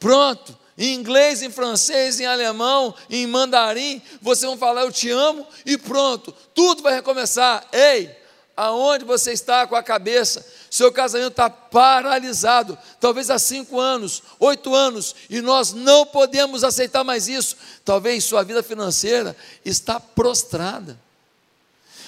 [0.00, 5.46] Pronto, em inglês, em francês, em alemão, em mandarim, vocês vão falar eu te amo
[5.66, 7.68] e pronto, tudo vai recomeçar.
[7.70, 8.10] Ei,
[8.58, 10.44] aonde você está com a cabeça?
[10.68, 17.04] Seu casamento está paralisado, talvez há cinco anos, oito anos, e nós não podemos aceitar
[17.04, 17.56] mais isso.
[17.84, 20.98] Talvez sua vida financeira está prostrada.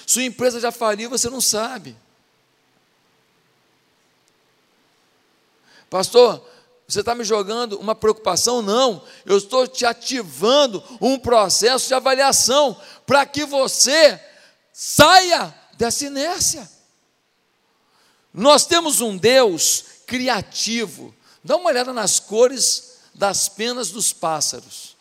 [0.05, 1.95] Sua empresa já faliu, você não sabe.
[5.89, 6.45] Pastor,
[6.85, 8.61] você está me jogando uma preocupação?
[8.61, 14.19] Não, eu estou te ativando um processo de avaliação para que você
[14.73, 16.69] saia dessa inércia.
[18.31, 21.11] Nós temos um Deus criativo.
[21.43, 24.95] Dá uma olhada nas cores das penas dos pássaros.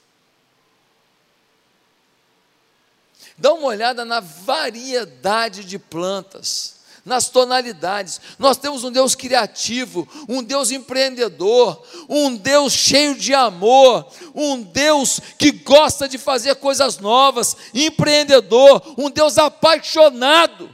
[3.37, 8.21] Dá uma olhada na variedade de plantas nas tonalidades.
[8.39, 15.21] Nós temos um Deus criativo, um Deus empreendedor, um Deus cheio de amor, um Deus
[15.39, 20.70] que gosta de fazer coisas novas, empreendedor, um Deus apaixonado.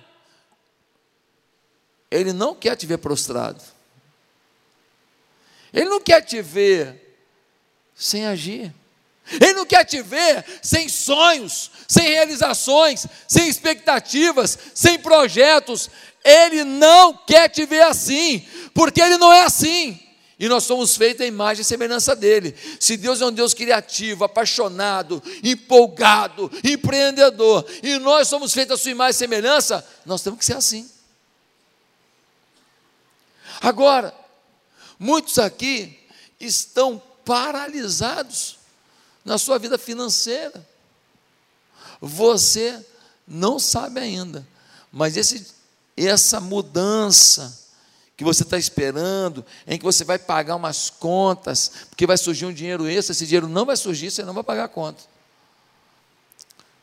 [2.10, 3.62] Ele não quer te ver prostrado.
[5.72, 7.18] Ele não quer te ver
[7.94, 8.72] sem agir.
[9.32, 15.90] Ele não quer te ver sem sonhos, sem realizações, sem expectativas, sem projetos.
[16.24, 20.00] Ele não quer te ver assim, porque Ele não é assim.
[20.38, 22.54] E nós somos feitos à imagem e semelhança dele.
[22.78, 28.90] Se Deus é um Deus criativo, apaixonado, empolgado, empreendedor, e nós somos feitos à sua
[28.90, 30.88] imagem e semelhança, nós temos que ser assim.
[33.60, 34.14] Agora,
[34.98, 35.98] muitos aqui
[36.38, 38.58] estão paralisados
[39.24, 40.66] na sua vida financeira.
[42.00, 42.84] Você
[43.26, 44.46] não sabe ainda,
[44.92, 45.56] mas esse
[45.96, 47.66] essa mudança
[48.16, 52.52] que você está esperando, em que você vai pagar umas contas, porque vai surgir um
[52.52, 55.02] dinheiro extra, esse dinheiro não vai surgir, você não vai pagar a conta.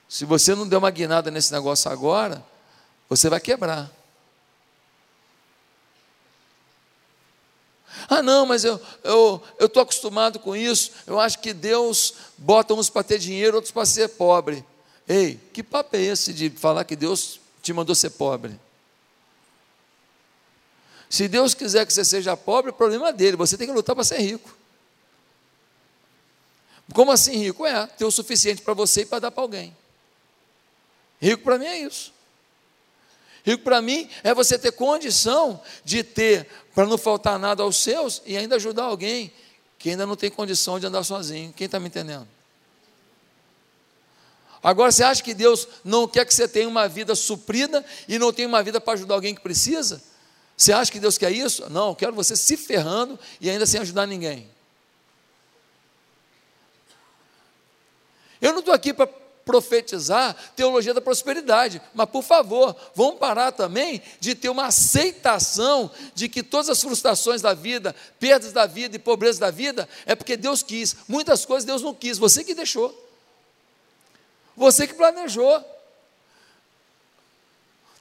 [0.07, 2.43] Se você não der uma guinada nesse negócio agora,
[3.09, 3.91] você vai quebrar.
[8.07, 10.91] Ah, não, mas eu estou eu, eu acostumado com isso.
[11.05, 14.65] Eu acho que Deus bota uns para ter dinheiro, outros para ser pobre.
[15.07, 18.59] Ei, que papo é esse de falar que Deus te mandou ser pobre?
[21.09, 23.95] Se Deus quiser que você seja pobre, o problema é dele, você tem que lutar
[23.95, 24.55] para ser rico.
[26.93, 27.65] Como assim rico?
[27.65, 29.75] É, ter o suficiente para você e para dar para alguém.
[31.21, 32.12] Rico para mim é isso.
[33.43, 38.21] Rico para mim é você ter condição de ter, para não faltar nada aos seus
[38.25, 39.31] e ainda ajudar alguém
[39.77, 41.51] que ainda não tem condição de andar sozinho.
[41.53, 42.27] Quem está me entendendo?
[44.63, 48.31] Agora, você acha que Deus não quer que você tenha uma vida suprida e não
[48.31, 50.01] tenha uma vida para ajudar alguém que precisa?
[50.55, 51.69] Você acha que Deus quer isso?
[51.69, 54.49] Não, eu quero você se ferrando e ainda sem ajudar ninguém.
[58.39, 59.07] Eu não estou aqui para
[59.45, 66.29] profetizar teologia da prosperidade, mas por favor, vamos parar também de ter uma aceitação de
[66.29, 70.37] que todas as frustrações da vida, perdas da vida e pobreza da vida é porque
[70.37, 70.95] Deus quis.
[71.07, 72.93] Muitas coisas Deus não quis, você que deixou.
[74.55, 75.72] Você que planejou.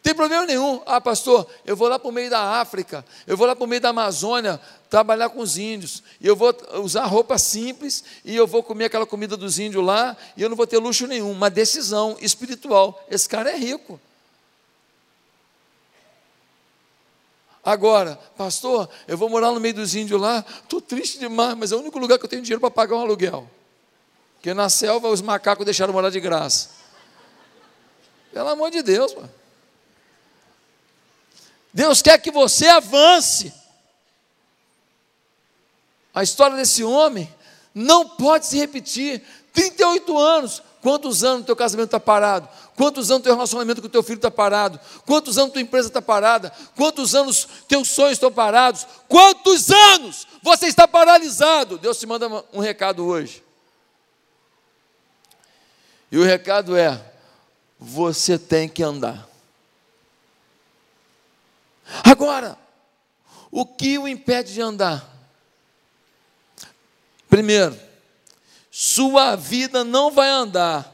[0.02, 0.82] Tem problema nenhum.
[0.84, 3.68] Ah, pastor, eu vou lá para o meio da África, eu vou lá para o
[3.68, 8.46] meio da Amazônia trabalhar com os índios, e eu vou usar roupa simples, e eu
[8.46, 11.30] vou comer aquela comida dos índios lá, e eu não vou ter luxo nenhum.
[11.30, 13.02] Uma decisão espiritual.
[13.08, 13.98] Esse cara é rico.
[17.64, 21.76] Agora, pastor, eu vou morar no meio dos índios lá, estou triste demais, mas é
[21.76, 23.48] o único lugar que eu tenho dinheiro para pagar um aluguel.
[24.34, 26.70] Porque na selva os macacos deixaram morar de graça.
[28.32, 29.41] Pelo amor de Deus, mano.
[31.72, 33.52] Deus quer que você avance.
[36.14, 37.32] A história desse homem
[37.74, 39.22] não pode se repetir.
[39.52, 40.62] 38 anos.
[40.82, 42.48] Quantos anos teu casamento está parado?
[42.74, 44.80] Quantos anos o teu relacionamento com o teu filho está parado?
[45.06, 46.52] Quantos anos tua empresa está parada?
[46.74, 48.84] Quantos anos teus sonhos estão parados?
[49.08, 51.78] Quantos anos você está paralisado?
[51.78, 53.44] Deus te manda um recado hoje.
[56.10, 57.00] E o recado é:
[57.78, 59.31] você tem que andar.
[62.04, 62.58] Agora,
[63.50, 65.06] o que o impede de andar?
[67.28, 67.78] Primeiro,
[68.70, 70.90] sua vida não vai andar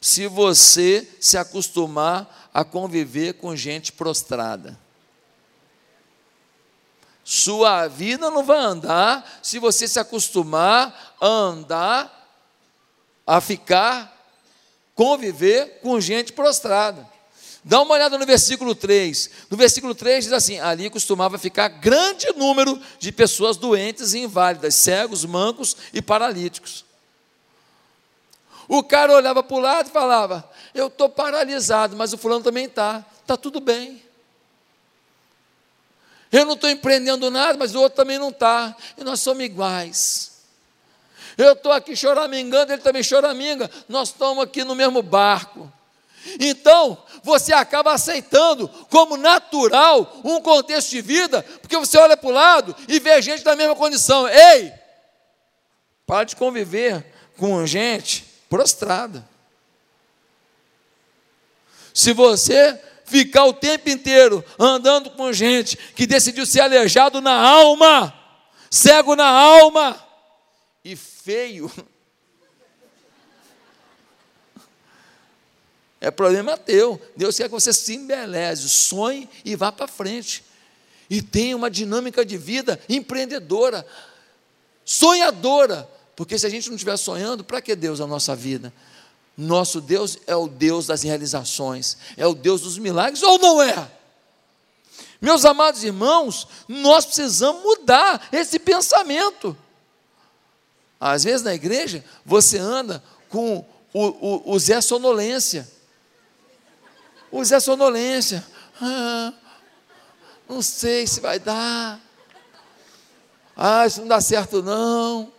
[0.00, 4.78] se você se acostumar a conviver com gente prostrada.
[7.24, 12.28] Sua vida não vai andar se você se acostumar a andar,
[13.26, 14.14] a ficar,
[14.94, 17.13] conviver com gente prostrada.
[17.64, 19.30] Dá uma olhada no versículo 3.
[19.48, 24.74] No versículo 3 diz assim: ali costumava ficar grande número de pessoas doentes e inválidas,
[24.74, 26.84] cegos, mancos e paralíticos.
[28.68, 32.66] O cara olhava para o lado e falava: Eu estou paralisado, mas o fulano também
[32.66, 33.04] está.
[33.22, 34.02] Está tudo bem.
[36.30, 38.76] Eu não estou empreendendo nada, mas o outro também não está.
[38.98, 40.32] E nós somos iguais.
[41.38, 43.70] Eu estou aqui choramingando, ele também choraminga.
[43.88, 45.72] Nós estamos aqui no mesmo barco.
[46.40, 52.32] Então, você acaba aceitando como natural um contexto de vida, porque você olha para o
[52.32, 54.28] lado e vê gente da mesma condição.
[54.28, 54.72] Ei,
[56.06, 57.04] para de conviver
[57.36, 59.26] com gente prostrada.
[61.92, 68.12] Se você ficar o tempo inteiro andando com gente que decidiu ser aleijado na alma,
[68.70, 69.96] cego na alma
[70.84, 71.70] e feio,
[76.04, 77.00] é problema teu.
[77.16, 80.44] Deus quer que você se embeleze, sonhe e vá para frente.
[81.08, 83.86] E tenha uma dinâmica de vida empreendedora,
[84.84, 85.88] sonhadora.
[86.14, 88.70] Porque se a gente não estiver sonhando, para que Deus a nossa vida?
[89.34, 93.90] Nosso Deus é o Deus das realizações, é o Deus dos milagres, ou não é?
[95.22, 99.56] Meus amados irmãos, nós precisamos mudar esse pensamento.
[101.00, 105.72] Às vezes na igreja, você anda com o, o, o Zé Sonolência.
[107.34, 108.46] O Zé Sonolência.
[108.80, 109.32] Ah,
[110.48, 112.00] não sei se vai dar.
[113.56, 115.32] Ah, isso não dá certo não.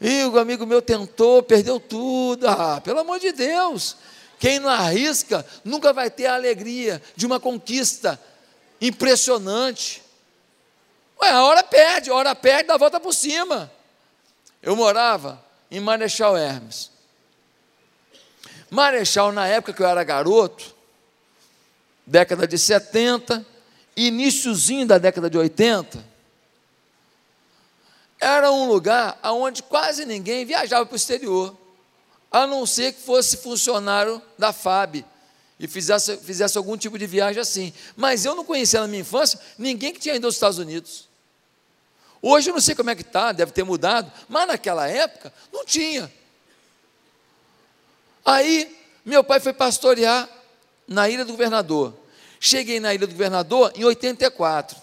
[0.00, 2.48] E o amigo meu tentou, perdeu tudo.
[2.48, 3.96] Ah, pelo amor de Deus.
[4.40, 8.20] Quem não arrisca nunca vai ter a alegria de uma conquista
[8.80, 10.02] impressionante.
[11.22, 13.70] Ué, a hora perde, a hora perde, dá a volta por cima.
[14.60, 15.40] Eu morava
[15.70, 16.89] em Marechal Hermes.
[18.70, 20.74] Marechal, na época que eu era garoto,
[22.06, 23.44] década de 70,
[23.96, 26.04] iníciozinho da década de 80,
[28.20, 31.56] era um lugar onde quase ninguém viajava para o exterior,
[32.30, 35.04] a não ser que fosse funcionário da FAB
[35.58, 37.72] e fizesse, fizesse algum tipo de viagem assim.
[37.96, 41.08] Mas eu não conhecia na minha infância ninguém que tinha ido aos Estados Unidos.
[42.22, 45.64] Hoje eu não sei como é que está, deve ter mudado, mas naquela época não
[45.64, 46.12] tinha.
[48.24, 50.28] Aí meu pai foi pastorear
[50.86, 51.94] na Ilha do Governador.
[52.38, 54.76] Cheguei na Ilha do Governador em 84.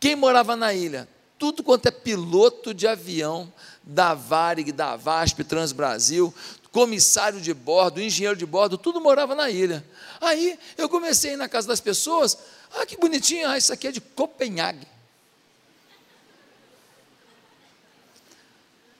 [0.00, 1.08] Quem morava na ilha?
[1.38, 3.50] tudo quanto é piloto de avião
[3.82, 6.34] da Varig, da VASP, Transbrasil,
[6.72, 9.84] comissário de bordo, engenheiro de bordo, tudo morava na ilha.
[10.20, 12.36] Aí eu comecei a ir na casa das pessoas,
[12.74, 14.86] ah, que bonitinho, ah, isso aqui é de Copenhague.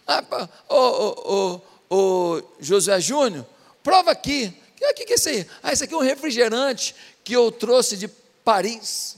[0.07, 0.24] Ah,
[0.70, 1.61] ô,
[1.91, 3.45] ô, ô, José Júnior,
[3.89, 4.55] prova aqui.
[4.82, 5.49] O que, que é isso aí?
[5.62, 9.16] Ah, isso aqui é um refrigerante que eu trouxe de Paris.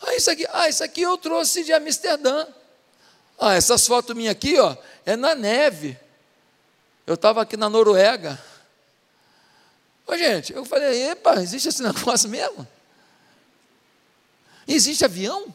[0.00, 2.46] Ah, isso aqui, ah, isso aqui eu trouxe de Amsterdã.
[3.38, 4.74] Ah, essas fotos minhas aqui, ó,
[5.04, 5.98] é na neve.
[7.06, 8.42] Eu estava aqui na Noruega.
[10.06, 12.66] Ô, gente, eu falei, epa, existe esse negócio mesmo?
[14.66, 15.54] Existe avião?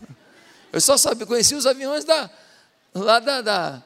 [0.72, 2.30] Eu só sabia, conhecia os aviões da,
[2.94, 3.82] lá da, da,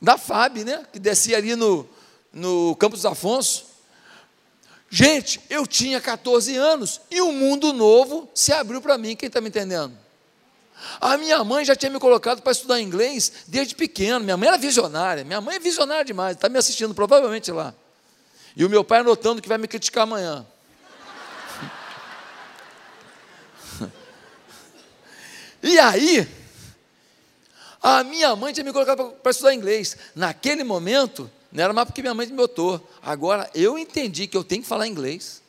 [0.00, 0.84] da FAB, né?
[0.92, 1.88] Que descia ali no,
[2.32, 3.66] no Campos Afonso.
[4.88, 9.40] Gente, eu tinha 14 anos e um mundo novo se abriu para mim, quem está
[9.40, 9.92] me entendendo?
[11.00, 14.20] A minha mãe já tinha me colocado para estudar inglês desde pequeno.
[14.20, 17.74] Minha mãe era visionária, minha mãe é visionária demais, está me assistindo provavelmente lá.
[18.54, 20.46] E o meu pai anotando que vai me criticar amanhã.
[25.62, 26.28] e aí,
[27.88, 29.96] a minha mãe tinha me colocado para estudar inglês.
[30.12, 32.84] Naquele momento, não era mais porque minha mãe me botou.
[33.00, 35.40] Agora eu entendi que eu tenho que falar inglês.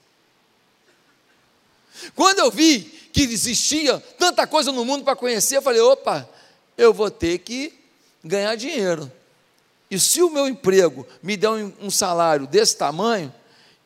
[2.15, 2.81] Quando eu vi
[3.11, 6.29] que existia tanta coisa no mundo para conhecer, eu falei: opa,
[6.77, 7.73] eu vou ter que
[8.23, 9.11] ganhar dinheiro.
[9.89, 13.33] E se o meu emprego me der um, um salário desse tamanho,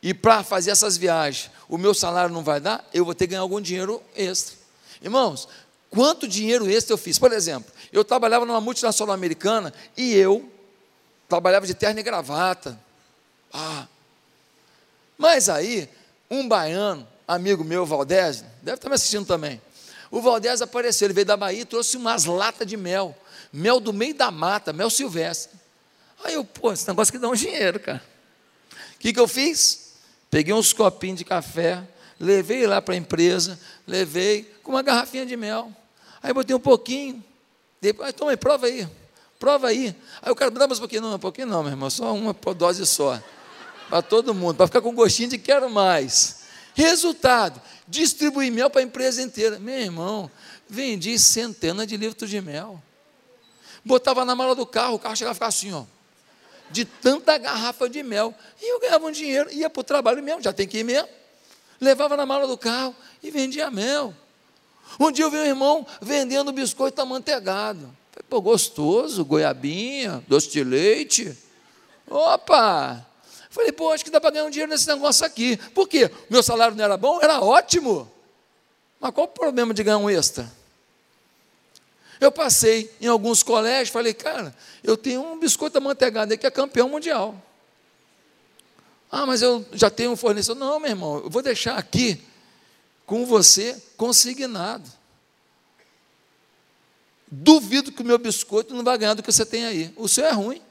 [0.03, 3.31] e para fazer essas viagens o meu salário não vai dar, eu vou ter que
[3.31, 4.57] ganhar algum dinheiro extra.
[5.01, 5.47] Irmãos,
[5.89, 7.17] quanto dinheiro extra eu fiz?
[7.17, 10.49] Por exemplo, eu trabalhava numa multinacional americana e eu
[11.27, 12.79] trabalhava de terno e gravata.
[13.53, 13.87] Ah.
[15.17, 15.89] Mas aí,
[16.29, 19.61] um baiano, amigo meu, Valdez, deve estar me assistindo também.
[20.09, 23.15] O Valdez apareceu, ele veio da Bahia e trouxe umas latas de mel.
[23.51, 25.57] Mel do meio da mata, mel silvestre.
[26.23, 28.03] Aí eu, pô, esse negócio que dá um dinheiro, cara.
[28.95, 29.93] O que, que eu fiz?
[30.29, 31.81] Peguei uns copinhos de café,
[32.19, 35.71] levei lá para a empresa, levei com uma garrafinha de mel.
[36.21, 37.23] Aí botei um pouquinho,
[37.81, 38.87] depois, toma aí, prova aí,
[39.39, 39.95] prova aí.
[40.21, 42.33] Aí o cara, dá mais um pouquinho, não, um pouquinho não, meu irmão, só uma
[42.53, 43.21] dose só.
[43.89, 46.41] Para todo mundo, para ficar com gostinho de quero mais.
[46.73, 49.59] Resultado, distribuí mel para a empresa inteira.
[49.59, 50.31] Meu irmão,
[50.69, 52.81] vendi centenas de litros de mel.
[53.83, 55.83] Botava na mala do carro, o carro chegava a ficar assim, ó
[56.71, 58.33] de tanta garrafa de mel.
[58.59, 61.07] E eu ganhava um dinheiro, ia para o trabalho mesmo, já tem que ir mesmo.
[61.79, 64.15] Levava na mala do carro e vendia mel.
[64.99, 67.79] Um dia eu vi um irmão vendendo biscoito amanteigado.
[68.11, 71.37] Falei, pô, gostoso, goiabinha, doce de leite.
[72.09, 73.05] Opa!
[73.49, 75.57] Falei, pô, acho que dá para ganhar um dinheiro nesse negócio aqui.
[75.73, 76.09] Por quê?
[76.29, 77.19] Meu salário não era bom?
[77.21, 78.09] Era ótimo.
[78.99, 80.51] Mas qual o problema de ganhar um extra?
[82.19, 86.51] Eu passei em alguns colégios, falei, cara, eu tenho um biscoito amanteigado aí que é
[86.51, 87.35] campeão mundial.
[89.11, 90.55] Ah, mas eu já tenho um fornecedor.
[90.55, 92.23] Não, meu irmão, eu vou deixar aqui
[93.11, 94.89] com você consignado.
[97.29, 99.93] Duvido que o meu biscoito não vai ganhar do que você tem aí.
[99.97, 100.61] O seu é ruim.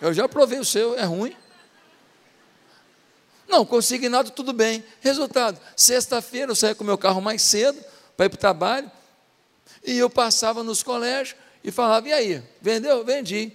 [0.00, 1.36] Eu já provei o seu, é ruim.
[3.46, 4.82] Não, consignado tudo bem.
[5.00, 7.80] Resultado, sexta-feira eu saí com o meu carro mais cedo
[8.16, 8.90] para ir para o trabalho.
[9.84, 13.04] E eu passava nos colégios e falava: e aí, vendeu?
[13.04, 13.52] Vendi.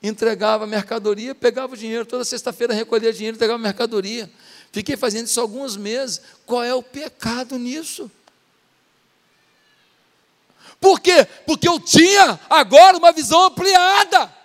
[0.00, 4.30] Entregava mercadoria, pegava o dinheiro, toda sexta-feira recolhia dinheiro, entregava mercadoria.
[4.72, 6.20] Fiquei fazendo isso alguns meses.
[6.46, 8.10] Qual é o pecado nisso?
[10.80, 11.26] Por quê?
[11.46, 14.40] Porque eu tinha agora uma visão ampliada.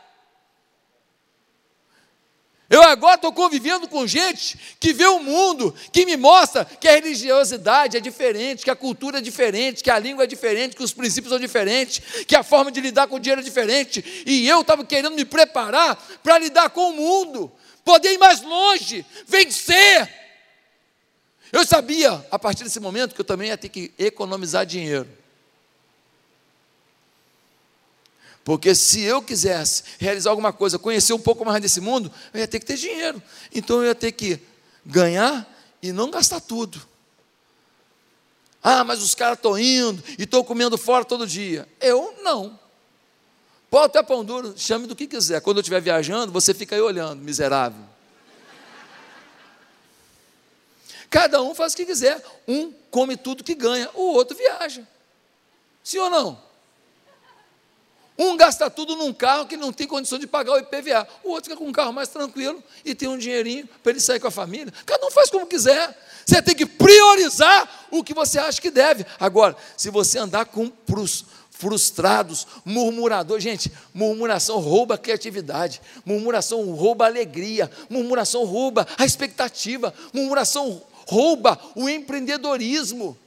[2.67, 6.93] Eu agora estou convivendo com gente que vê o mundo, que me mostra que a
[6.93, 10.91] religiosidade é diferente, que a cultura é diferente, que a língua é diferente, que os
[10.91, 14.23] princípios são diferentes, que a forma de lidar com o dinheiro é diferente.
[14.26, 17.51] E eu estava querendo me preparar para lidar com o mundo,
[17.86, 20.13] poder ir mais longe, vencer.
[21.51, 25.07] Eu sabia, a partir desse momento, que eu também ia ter que economizar dinheiro.
[28.43, 32.47] Porque se eu quisesse realizar alguma coisa, conhecer um pouco mais desse mundo, eu ia
[32.47, 33.21] ter que ter dinheiro.
[33.53, 34.39] Então eu ia ter que
[34.86, 35.49] ganhar
[35.81, 36.81] e não gastar tudo.
[38.61, 41.67] Ah, mas os caras estão indo e estão comendo fora todo dia.
[41.79, 42.59] Eu não.
[43.76, 45.41] Pode até pão duro, chame do que quiser.
[45.41, 47.84] Quando eu estiver viajando, você fica aí olhando, miserável.
[51.09, 52.23] Cada um faz o que quiser.
[52.47, 54.88] Um come tudo que ganha, o outro viaja.
[55.84, 56.41] Sim ou não?
[58.17, 61.05] Um gasta tudo num carro que não tem condição de pagar o IPVA.
[61.21, 64.21] O outro fica com um carro mais tranquilo e tem um dinheirinho para ele sair
[64.21, 64.73] com a família.
[64.86, 66.01] Cada um faz como quiser.
[66.26, 69.05] Você tem que priorizar o que você acha que deve.
[69.19, 70.69] Agora, se você andar com
[71.57, 79.93] frustrados, murmuradores, gente, murmuração rouba a criatividade, murmuração rouba a alegria, murmuração rouba a expectativa,
[80.13, 83.17] murmuração rouba o empreendedorismo.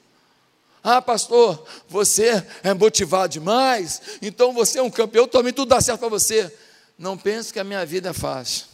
[0.84, 6.00] Ah, pastor, você é motivado demais, então você é um campeão, também tudo dá certo
[6.00, 6.54] para você.
[6.98, 8.66] Não pense que a minha vida é fácil.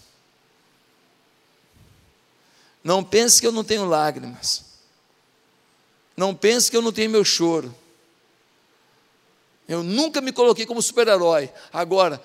[2.82, 4.64] Não pense que eu não tenho lágrimas.
[6.16, 7.74] Não pense que eu não tenho meu choro.
[9.69, 11.51] Eu nunca me coloquei como super-herói.
[11.73, 12.21] Agora,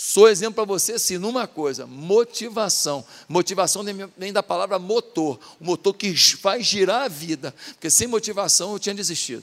[0.00, 3.04] Sou exemplo para você, sim, numa coisa: motivação.
[3.28, 3.82] Motivação
[4.16, 7.54] vem da palavra motor, o motor que faz girar a vida.
[7.72, 9.42] Porque sem motivação eu tinha desistido.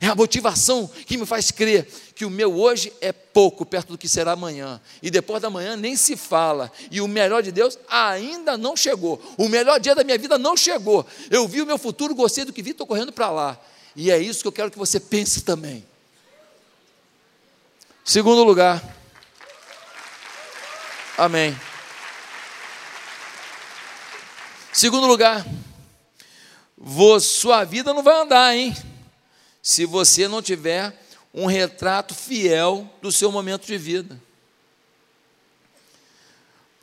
[0.00, 3.98] É a motivação que me faz crer que o meu hoje é pouco perto do
[3.98, 4.80] que será amanhã.
[5.02, 6.70] E depois da manhã nem se fala.
[6.90, 9.20] E o melhor de Deus ainda não chegou.
[9.38, 11.06] O melhor dia da minha vida não chegou.
[11.30, 13.58] Eu vi o meu futuro, gostei do que vi, estou correndo para lá.
[13.94, 15.84] E é isso que eu quero que você pense também.
[18.06, 18.80] Segundo lugar,
[21.18, 21.58] Amém.
[24.70, 25.46] Segundo lugar,
[27.20, 28.76] sua vida não vai andar, hein?
[29.62, 30.94] Se você não tiver
[31.32, 34.20] um retrato fiel do seu momento de vida.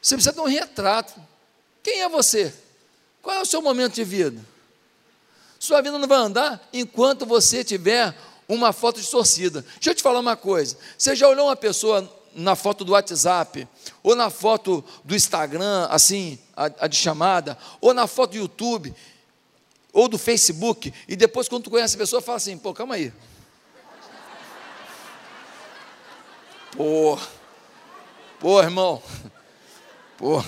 [0.02, 1.14] Você precisa ter um retrato.
[1.84, 2.54] Quem é você?
[3.22, 4.44] Qual é o seu momento de vida?
[5.60, 8.14] Sua vida não vai andar enquanto você tiver
[8.48, 9.62] uma foto distorcida.
[9.76, 10.78] Deixa eu te falar uma coisa.
[10.98, 13.68] Você já olhou uma pessoa na foto do WhatsApp,
[14.02, 18.94] ou na foto do Instagram, assim, a, a, de chamada, ou na foto do YouTube,
[19.92, 23.14] ou do Facebook, e depois, quando tu conhece a pessoa, fala assim: pô, calma aí.
[26.76, 27.20] Pô,
[28.40, 29.02] pô, irmão,
[30.18, 30.44] pô,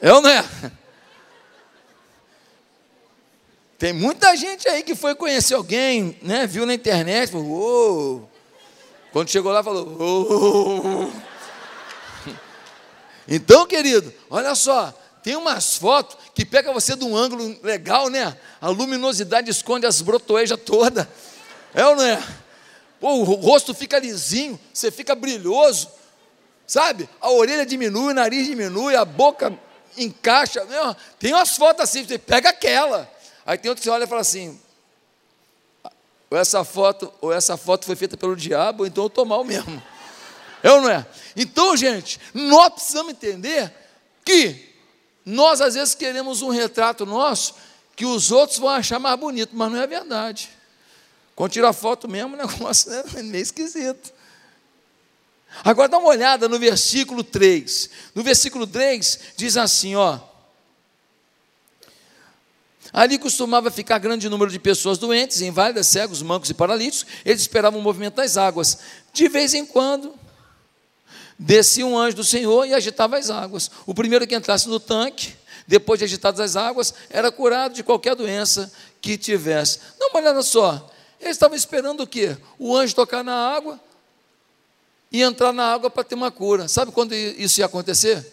[0.00, 0.44] eu não é.
[3.78, 6.46] Tem muita gente aí que foi conhecer alguém, né?
[6.46, 8.30] Viu na internet, falou, uou.
[9.12, 11.10] Quando chegou lá, falou: oh.
[13.26, 18.36] Então, querido, olha só, tem umas fotos que pega você de um ângulo legal, né?
[18.60, 21.08] A luminosidade esconde as brotoejas toda.
[21.72, 22.22] É ou não é?
[23.00, 25.88] Pô, o rosto fica lisinho, você fica brilhoso,
[26.66, 27.08] sabe?
[27.20, 29.56] A orelha diminui, o nariz diminui, a boca
[29.96, 30.64] encaixa.
[30.64, 33.10] Meu, tem umas fotos assim, você pega aquela.
[33.46, 34.58] Aí tem outro que você olha e fala assim:
[36.30, 39.44] ou essa foto, ou essa foto foi feita pelo diabo, ou então eu estou mal
[39.44, 39.82] mesmo.
[40.62, 41.06] É ou não é?
[41.36, 43.72] Então, gente, nós precisamos entender
[44.24, 44.74] que
[45.24, 47.54] nós às vezes queremos um retrato nosso
[47.94, 50.50] que os outros vão achar mais bonito, mas não é verdade.
[51.36, 54.12] Quando tira foto mesmo, o negócio é meio esquisito.
[55.62, 57.90] Agora dá uma olhada no versículo 3.
[58.14, 60.18] No versículo 3 diz assim, ó:
[62.94, 67.04] Ali costumava ficar grande número de pessoas doentes, inválidas, cegos, mancos e paralíticos.
[67.24, 68.78] Eles esperavam o movimento das águas.
[69.12, 70.14] De vez em quando,
[71.36, 73.68] descia um anjo do Senhor e agitava as águas.
[73.84, 75.34] O primeiro que entrasse no tanque,
[75.66, 79.80] depois de agitadas as águas, era curado de qualquer doença que tivesse.
[79.98, 80.88] Dá uma olhada só.
[81.20, 82.36] Eles estavam esperando o quê?
[82.60, 83.80] O anjo tocar na água
[85.10, 86.68] e entrar na água para ter uma cura.
[86.68, 88.24] Sabe quando isso ia acontecer?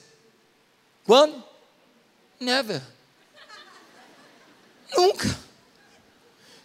[1.04, 1.44] Quando?
[2.40, 2.84] Never.
[4.96, 5.38] Nunca.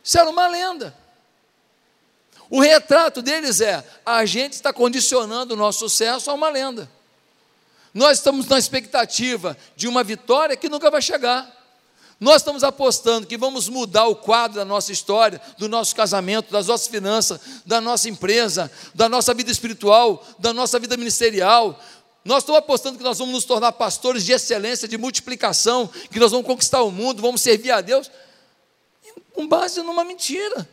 [0.03, 0.97] Isso era uma lenda.
[2.49, 6.91] O retrato deles é: a gente está condicionando o nosso sucesso a uma lenda.
[7.93, 11.51] Nós estamos na expectativa de uma vitória que nunca vai chegar.
[12.19, 16.67] Nós estamos apostando que vamos mudar o quadro da nossa história, do nosso casamento, das
[16.67, 21.79] nossas finanças, da nossa empresa, da nossa vida espiritual, da nossa vida ministerial,
[22.27, 26.33] nós estamos apostando que nós vamos nos tornar pastores de excelência, de multiplicação, que nós
[26.33, 28.11] vamos conquistar o mundo, vamos servir a Deus,
[29.33, 30.69] com base numa mentira.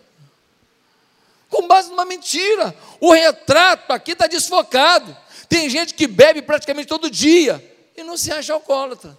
[1.49, 2.76] Com base numa mentira.
[2.99, 5.16] O retrato aqui está desfocado.
[5.47, 7.64] Tem gente que bebe praticamente todo dia
[7.95, 9.16] e não se acha alcoólatra.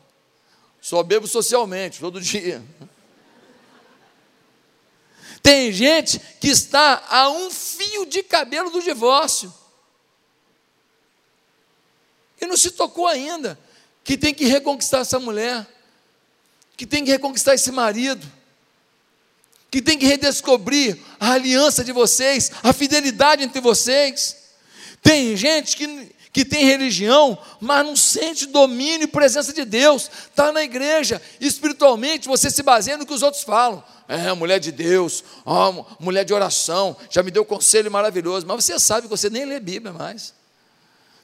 [0.80, 2.60] Só bebo socialmente, todo dia.
[5.40, 9.54] Tem gente que está a um fio de cabelo do divórcio
[12.44, 13.58] e não se tocou ainda
[14.04, 15.66] que tem que reconquistar essa mulher,
[16.76, 18.24] que tem que reconquistar esse marido,
[19.70, 24.36] que tem que redescobrir a aliança de vocês, a fidelidade entre vocês.
[25.02, 30.52] Tem gente que, que tem religião, mas não sente domínio e presença de Deus, está
[30.52, 33.82] na igreja, espiritualmente você se baseia no que os outros falam.
[34.06, 38.78] É, mulher de Deus, oh, mulher de oração, já me deu conselho maravilhoso, mas você
[38.78, 40.34] sabe que você nem lê Bíblia mais.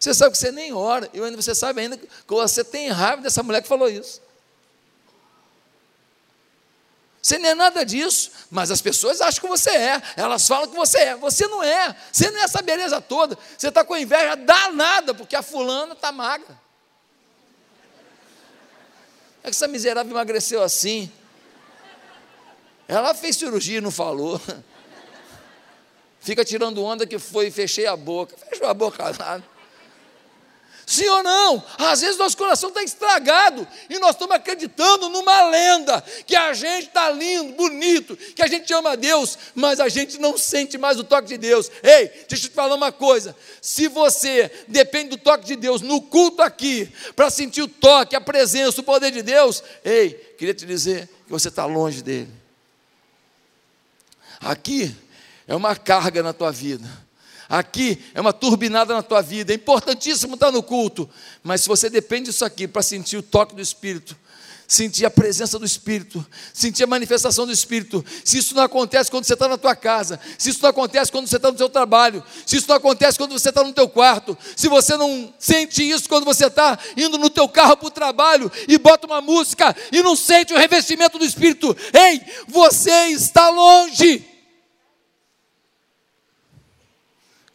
[0.00, 3.42] Você sabe que você nem ora, e você sabe ainda que você tem raiva dessa
[3.42, 4.22] mulher que falou isso.
[7.20, 10.74] Você não é nada disso, mas as pessoas acham que você é, elas falam que
[10.74, 14.36] você é, você não é, você não é essa beleza toda, você está com inveja
[14.36, 16.58] danada, porque a fulana está magra.
[19.42, 21.12] É que essa miserável emagreceu assim.
[22.88, 24.40] Ela fez cirurgia e não falou.
[26.20, 28.34] Fica tirando onda que foi fechei a boca.
[28.48, 29.59] Fechou a boca nada.
[30.90, 31.62] Sim ou não?
[31.78, 36.88] Às vezes nosso coração está estragado e nós estamos acreditando numa lenda que a gente
[36.88, 41.04] está lindo, bonito, que a gente ama Deus, mas a gente não sente mais o
[41.04, 41.70] toque de Deus.
[41.80, 46.02] Ei, deixa eu te falar uma coisa: se você depende do toque de Deus no
[46.02, 50.66] culto aqui, para sentir o toque, a presença, o poder de Deus, ei, queria te
[50.66, 52.32] dizer que você está longe dele.
[54.40, 54.92] Aqui
[55.46, 56.90] é uma carga na tua vida
[57.50, 61.10] aqui é uma turbinada na tua vida, é importantíssimo estar no culto,
[61.42, 64.16] mas se você depende disso aqui para sentir o toque do Espírito,
[64.68, 66.24] sentir a presença do Espírito,
[66.54, 68.04] sentir a manifestação do Espírito.
[68.24, 71.26] Se isso não acontece quando você está na tua casa, se isso não acontece quando
[71.26, 74.38] você está no seu trabalho, se isso não acontece quando você está no teu quarto,
[74.54, 78.50] se você não sente isso quando você está indo no teu carro para o trabalho
[78.68, 84.29] e bota uma música e não sente o revestimento do Espírito, ei, você está longe.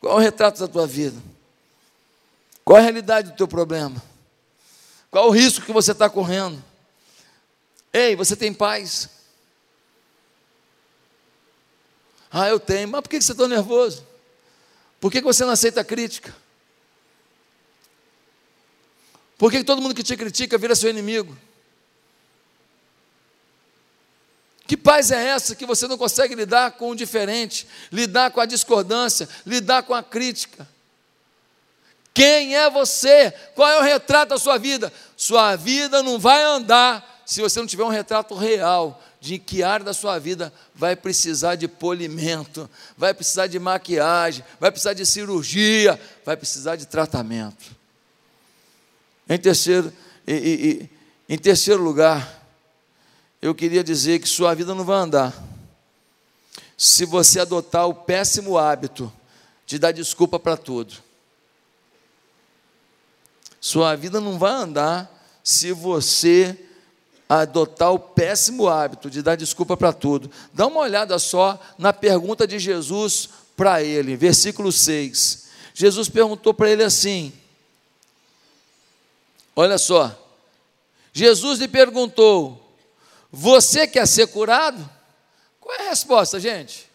[0.06, 1.20] Qual é o retrato da tua vida?
[2.64, 4.00] Qual é a realidade do teu problema?
[5.10, 6.64] Qual é o risco que você está correndo?
[7.92, 9.10] Ei, você tem paz?
[12.30, 12.88] Ah, eu tenho.
[12.88, 14.06] Mas por que você está nervoso?
[15.00, 16.36] Por que você não aceita crítica?
[19.40, 21.36] Por que todo mundo que te critica vira seu inimigo?
[24.68, 28.46] Que paz é essa que você não consegue lidar com o diferente, lidar com a
[28.46, 30.68] discordância, lidar com a crítica?
[32.14, 33.32] Quem é você?
[33.54, 34.92] Qual é o retrato da sua vida?
[35.16, 39.84] Sua vida não vai andar se você não tiver um retrato real de que área
[39.84, 46.00] da sua vida vai precisar de polimento, vai precisar de maquiagem, vai precisar de cirurgia,
[46.24, 47.76] vai precisar de tratamento.
[49.28, 49.92] Em terceiro,
[50.28, 50.90] e, e,
[51.34, 52.45] Em terceiro lugar,
[53.46, 55.32] eu queria dizer que sua vida não vai andar
[56.76, 59.14] se você adotar o péssimo hábito
[59.68, 60.96] de dar desculpa para tudo.
[63.62, 65.12] Sua vida não vai andar
[65.44, 66.58] se você
[67.30, 70.32] adotar o péssimo hábito de dar desculpa para tudo.
[70.52, 75.46] Dá uma olhada só na pergunta de Jesus para ele, versículo 6.
[75.72, 77.32] Jesus perguntou para ele assim:
[79.56, 80.20] Olha só.
[81.14, 82.65] Jesus lhe perguntou:
[83.38, 84.90] Você quer ser curado?
[85.60, 86.90] Qual é a resposta, gente?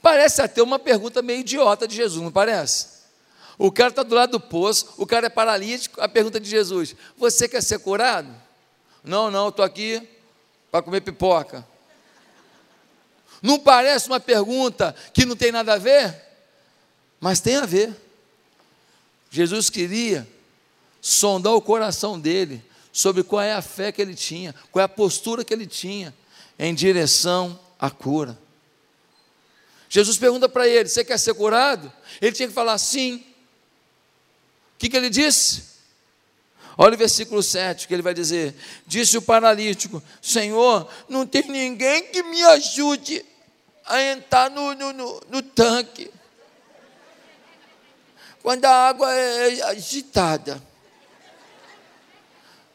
[0.00, 2.86] Parece até uma pergunta meio idiota de Jesus, não parece?
[3.58, 6.94] O cara está do lado do poço, o cara é paralítico, a pergunta de Jesus:
[7.16, 8.32] Você quer ser curado?
[9.02, 10.00] Não, não, estou aqui
[10.70, 11.66] para comer pipoca.
[13.42, 16.14] Não parece uma pergunta que não tem nada a ver?
[17.18, 17.92] Mas tem a ver.
[19.28, 20.24] Jesus queria
[21.00, 22.64] sondar o coração dele
[22.98, 26.12] sobre qual é a fé que ele tinha, qual é a postura que ele tinha
[26.58, 28.36] em direção à cura.
[29.88, 31.92] Jesus pergunta para ele: Você quer ser curado?
[32.20, 33.18] Ele tinha que falar sim.
[34.74, 35.78] O que, que ele disse?
[36.76, 38.52] Olha o versículo 7 que ele vai dizer:
[38.84, 43.24] Disse o paralítico: Senhor, não tem ninguém que me ajude
[43.86, 46.10] a entrar no, no, no, no tanque.
[48.42, 50.66] Quando a água é agitada.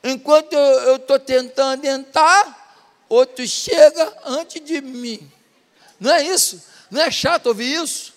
[0.04, 2.78] Enquanto eu estou tentando entrar,
[3.08, 5.32] outro chega antes de mim.
[6.00, 6.62] Não é isso?
[6.92, 8.14] Não é chato ouvir isso?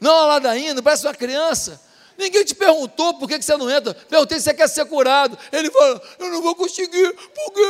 [0.00, 1.80] Não é uma ladainha, parece uma criança.
[2.16, 3.94] Ninguém te perguntou por que você não entra.
[3.94, 5.38] Perguntei se você quer ser curado.
[5.50, 7.62] Ele falou: Eu não vou conseguir, porque.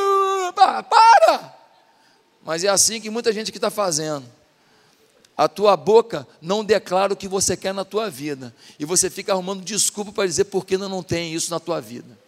[0.56, 1.54] Ah, para!
[2.44, 4.24] Mas é assim que muita gente que está fazendo.
[5.36, 8.54] A tua boca não declara o que você quer na tua vida.
[8.78, 12.18] E você fica arrumando desculpa para dizer por que não tem isso na tua vida.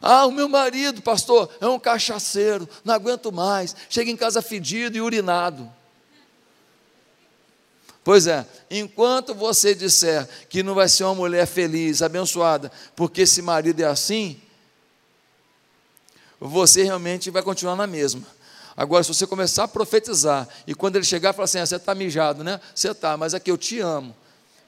[0.00, 3.76] Ah, o meu marido, pastor, é um cachaceiro, não aguento mais.
[3.88, 5.70] Chega em casa fedido e urinado.
[8.02, 13.42] Pois é, enquanto você disser que não vai ser uma mulher feliz, abençoada, porque esse
[13.42, 14.40] marido é assim,
[16.40, 18.26] você realmente vai continuar na mesma.
[18.74, 21.94] Agora, se você começar a profetizar, e quando ele chegar, falar assim: ah, você está
[21.94, 22.58] mijado, né?
[22.74, 24.16] Você está, mas aqui eu te amo.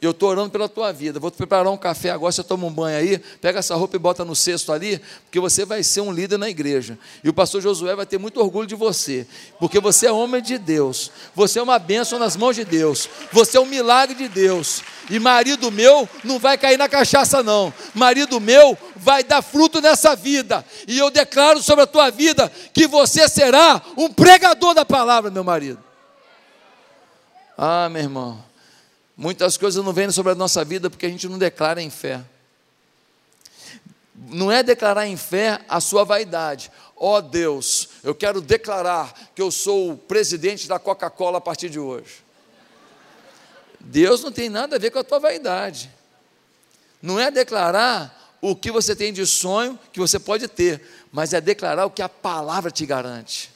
[0.02, 1.20] Eu estou orando pela tua vida.
[1.20, 4.00] Vou te preparar um café agora, você toma um banho aí, pega essa roupa e
[4.00, 6.98] bota no cesto ali, porque você vai ser um líder na igreja.
[7.22, 9.24] E o pastor Josué vai ter muito orgulho de você,
[9.60, 11.12] porque você é homem de Deus.
[11.36, 13.08] Você é uma bênção nas mãos de Deus.
[13.30, 14.82] Você é um milagre de Deus.
[15.08, 17.72] E marido meu não vai cair na cachaça, não.
[17.94, 20.64] Marido meu vai dar fruto nessa vida.
[20.88, 25.44] E eu declaro sobre a tua vida que você será um pregador da palavra, meu
[25.44, 25.78] marido.
[27.56, 28.51] Ah, meu irmão.
[29.16, 32.24] Muitas coisas não vêm sobre a nossa vida porque a gente não declara em fé.
[34.14, 36.70] Não é declarar em fé a sua vaidade.
[36.96, 41.68] Ó oh Deus, eu quero declarar que eu sou o presidente da Coca-Cola a partir
[41.68, 42.22] de hoje.
[43.80, 45.90] Deus não tem nada a ver com a tua vaidade.
[47.00, 51.40] Não é declarar o que você tem de sonho que você pode ter, mas é
[51.40, 53.50] declarar o que a palavra te garante.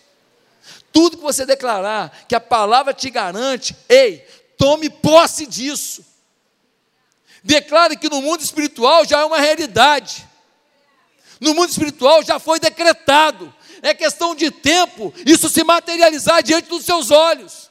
[0.92, 4.26] Tudo que você declarar que a palavra te garante, ei,
[4.56, 6.04] Tome posse disso.
[7.42, 10.26] Declare que no mundo espiritual já é uma realidade.
[11.40, 13.54] No mundo espiritual já foi decretado.
[13.82, 17.70] É questão de tempo isso se materializar diante dos seus olhos.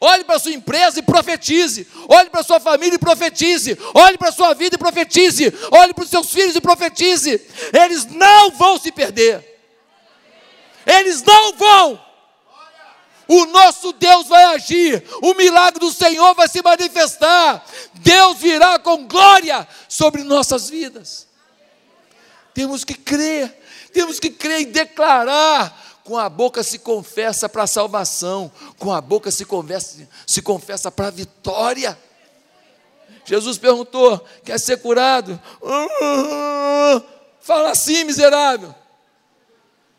[0.00, 1.86] Olhe para a sua empresa e profetize.
[2.08, 3.78] Olhe para a sua família e profetize.
[3.94, 5.52] Olhe para a sua vida e profetize.
[5.70, 7.40] Olhe para os seus filhos e profetize.
[7.72, 9.42] Eles não vão se perder.
[10.86, 12.03] Eles não vão
[13.26, 17.64] o nosso Deus vai agir, o milagre do Senhor vai se manifestar,
[17.94, 21.26] Deus virá com glória sobre nossas vidas.
[22.52, 23.62] Temos que crer,
[23.92, 25.82] temos que crer e declarar.
[26.04, 30.90] Com a boca se confessa para a salvação, com a boca se confessa, se confessa
[30.90, 31.98] para a vitória.
[33.24, 35.40] Jesus perguntou: quer ser curado?
[37.40, 38.74] Fala assim, miserável.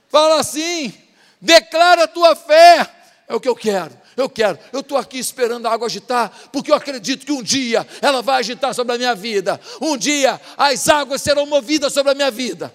[0.10, 0.94] Fala assim.
[1.42, 2.90] Declara a tua fé.
[3.28, 3.98] É o que eu quero.
[4.16, 4.58] Eu quero.
[4.72, 8.40] Eu estou aqui esperando a água agitar, porque eu acredito que um dia ela vai
[8.40, 9.60] agitar sobre a minha vida.
[9.82, 12.74] Um dia as águas serão movidas sobre a minha vida.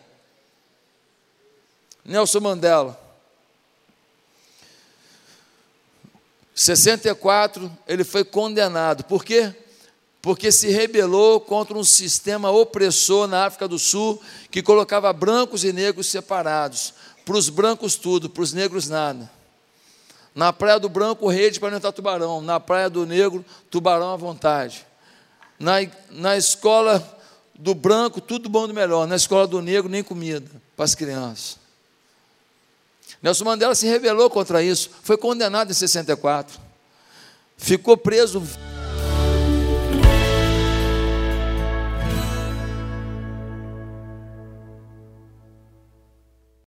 [2.05, 2.99] Nelson Mandela.
[6.55, 9.05] 64, ele foi condenado.
[9.05, 9.55] Por quê?
[10.21, 14.21] Porque se rebelou contra um sistema opressor na África do Sul
[14.51, 16.93] que colocava brancos e negros separados.
[17.25, 19.40] Para os brancos, tudo, para os negros, nada.
[20.35, 22.41] Na praia do branco, rede para entrar tubarão.
[22.41, 24.87] Na praia do negro, tubarão à vontade.
[25.59, 25.75] Na,
[26.11, 27.03] na escola
[27.55, 29.07] do branco, tudo bom do melhor.
[29.07, 31.59] Na escola do negro, nem comida para as crianças.
[33.23, 36.59] Nelson Mandela se rebelou contra isso, foi condenado em 64.
[37.57, 38.43] Ficou preso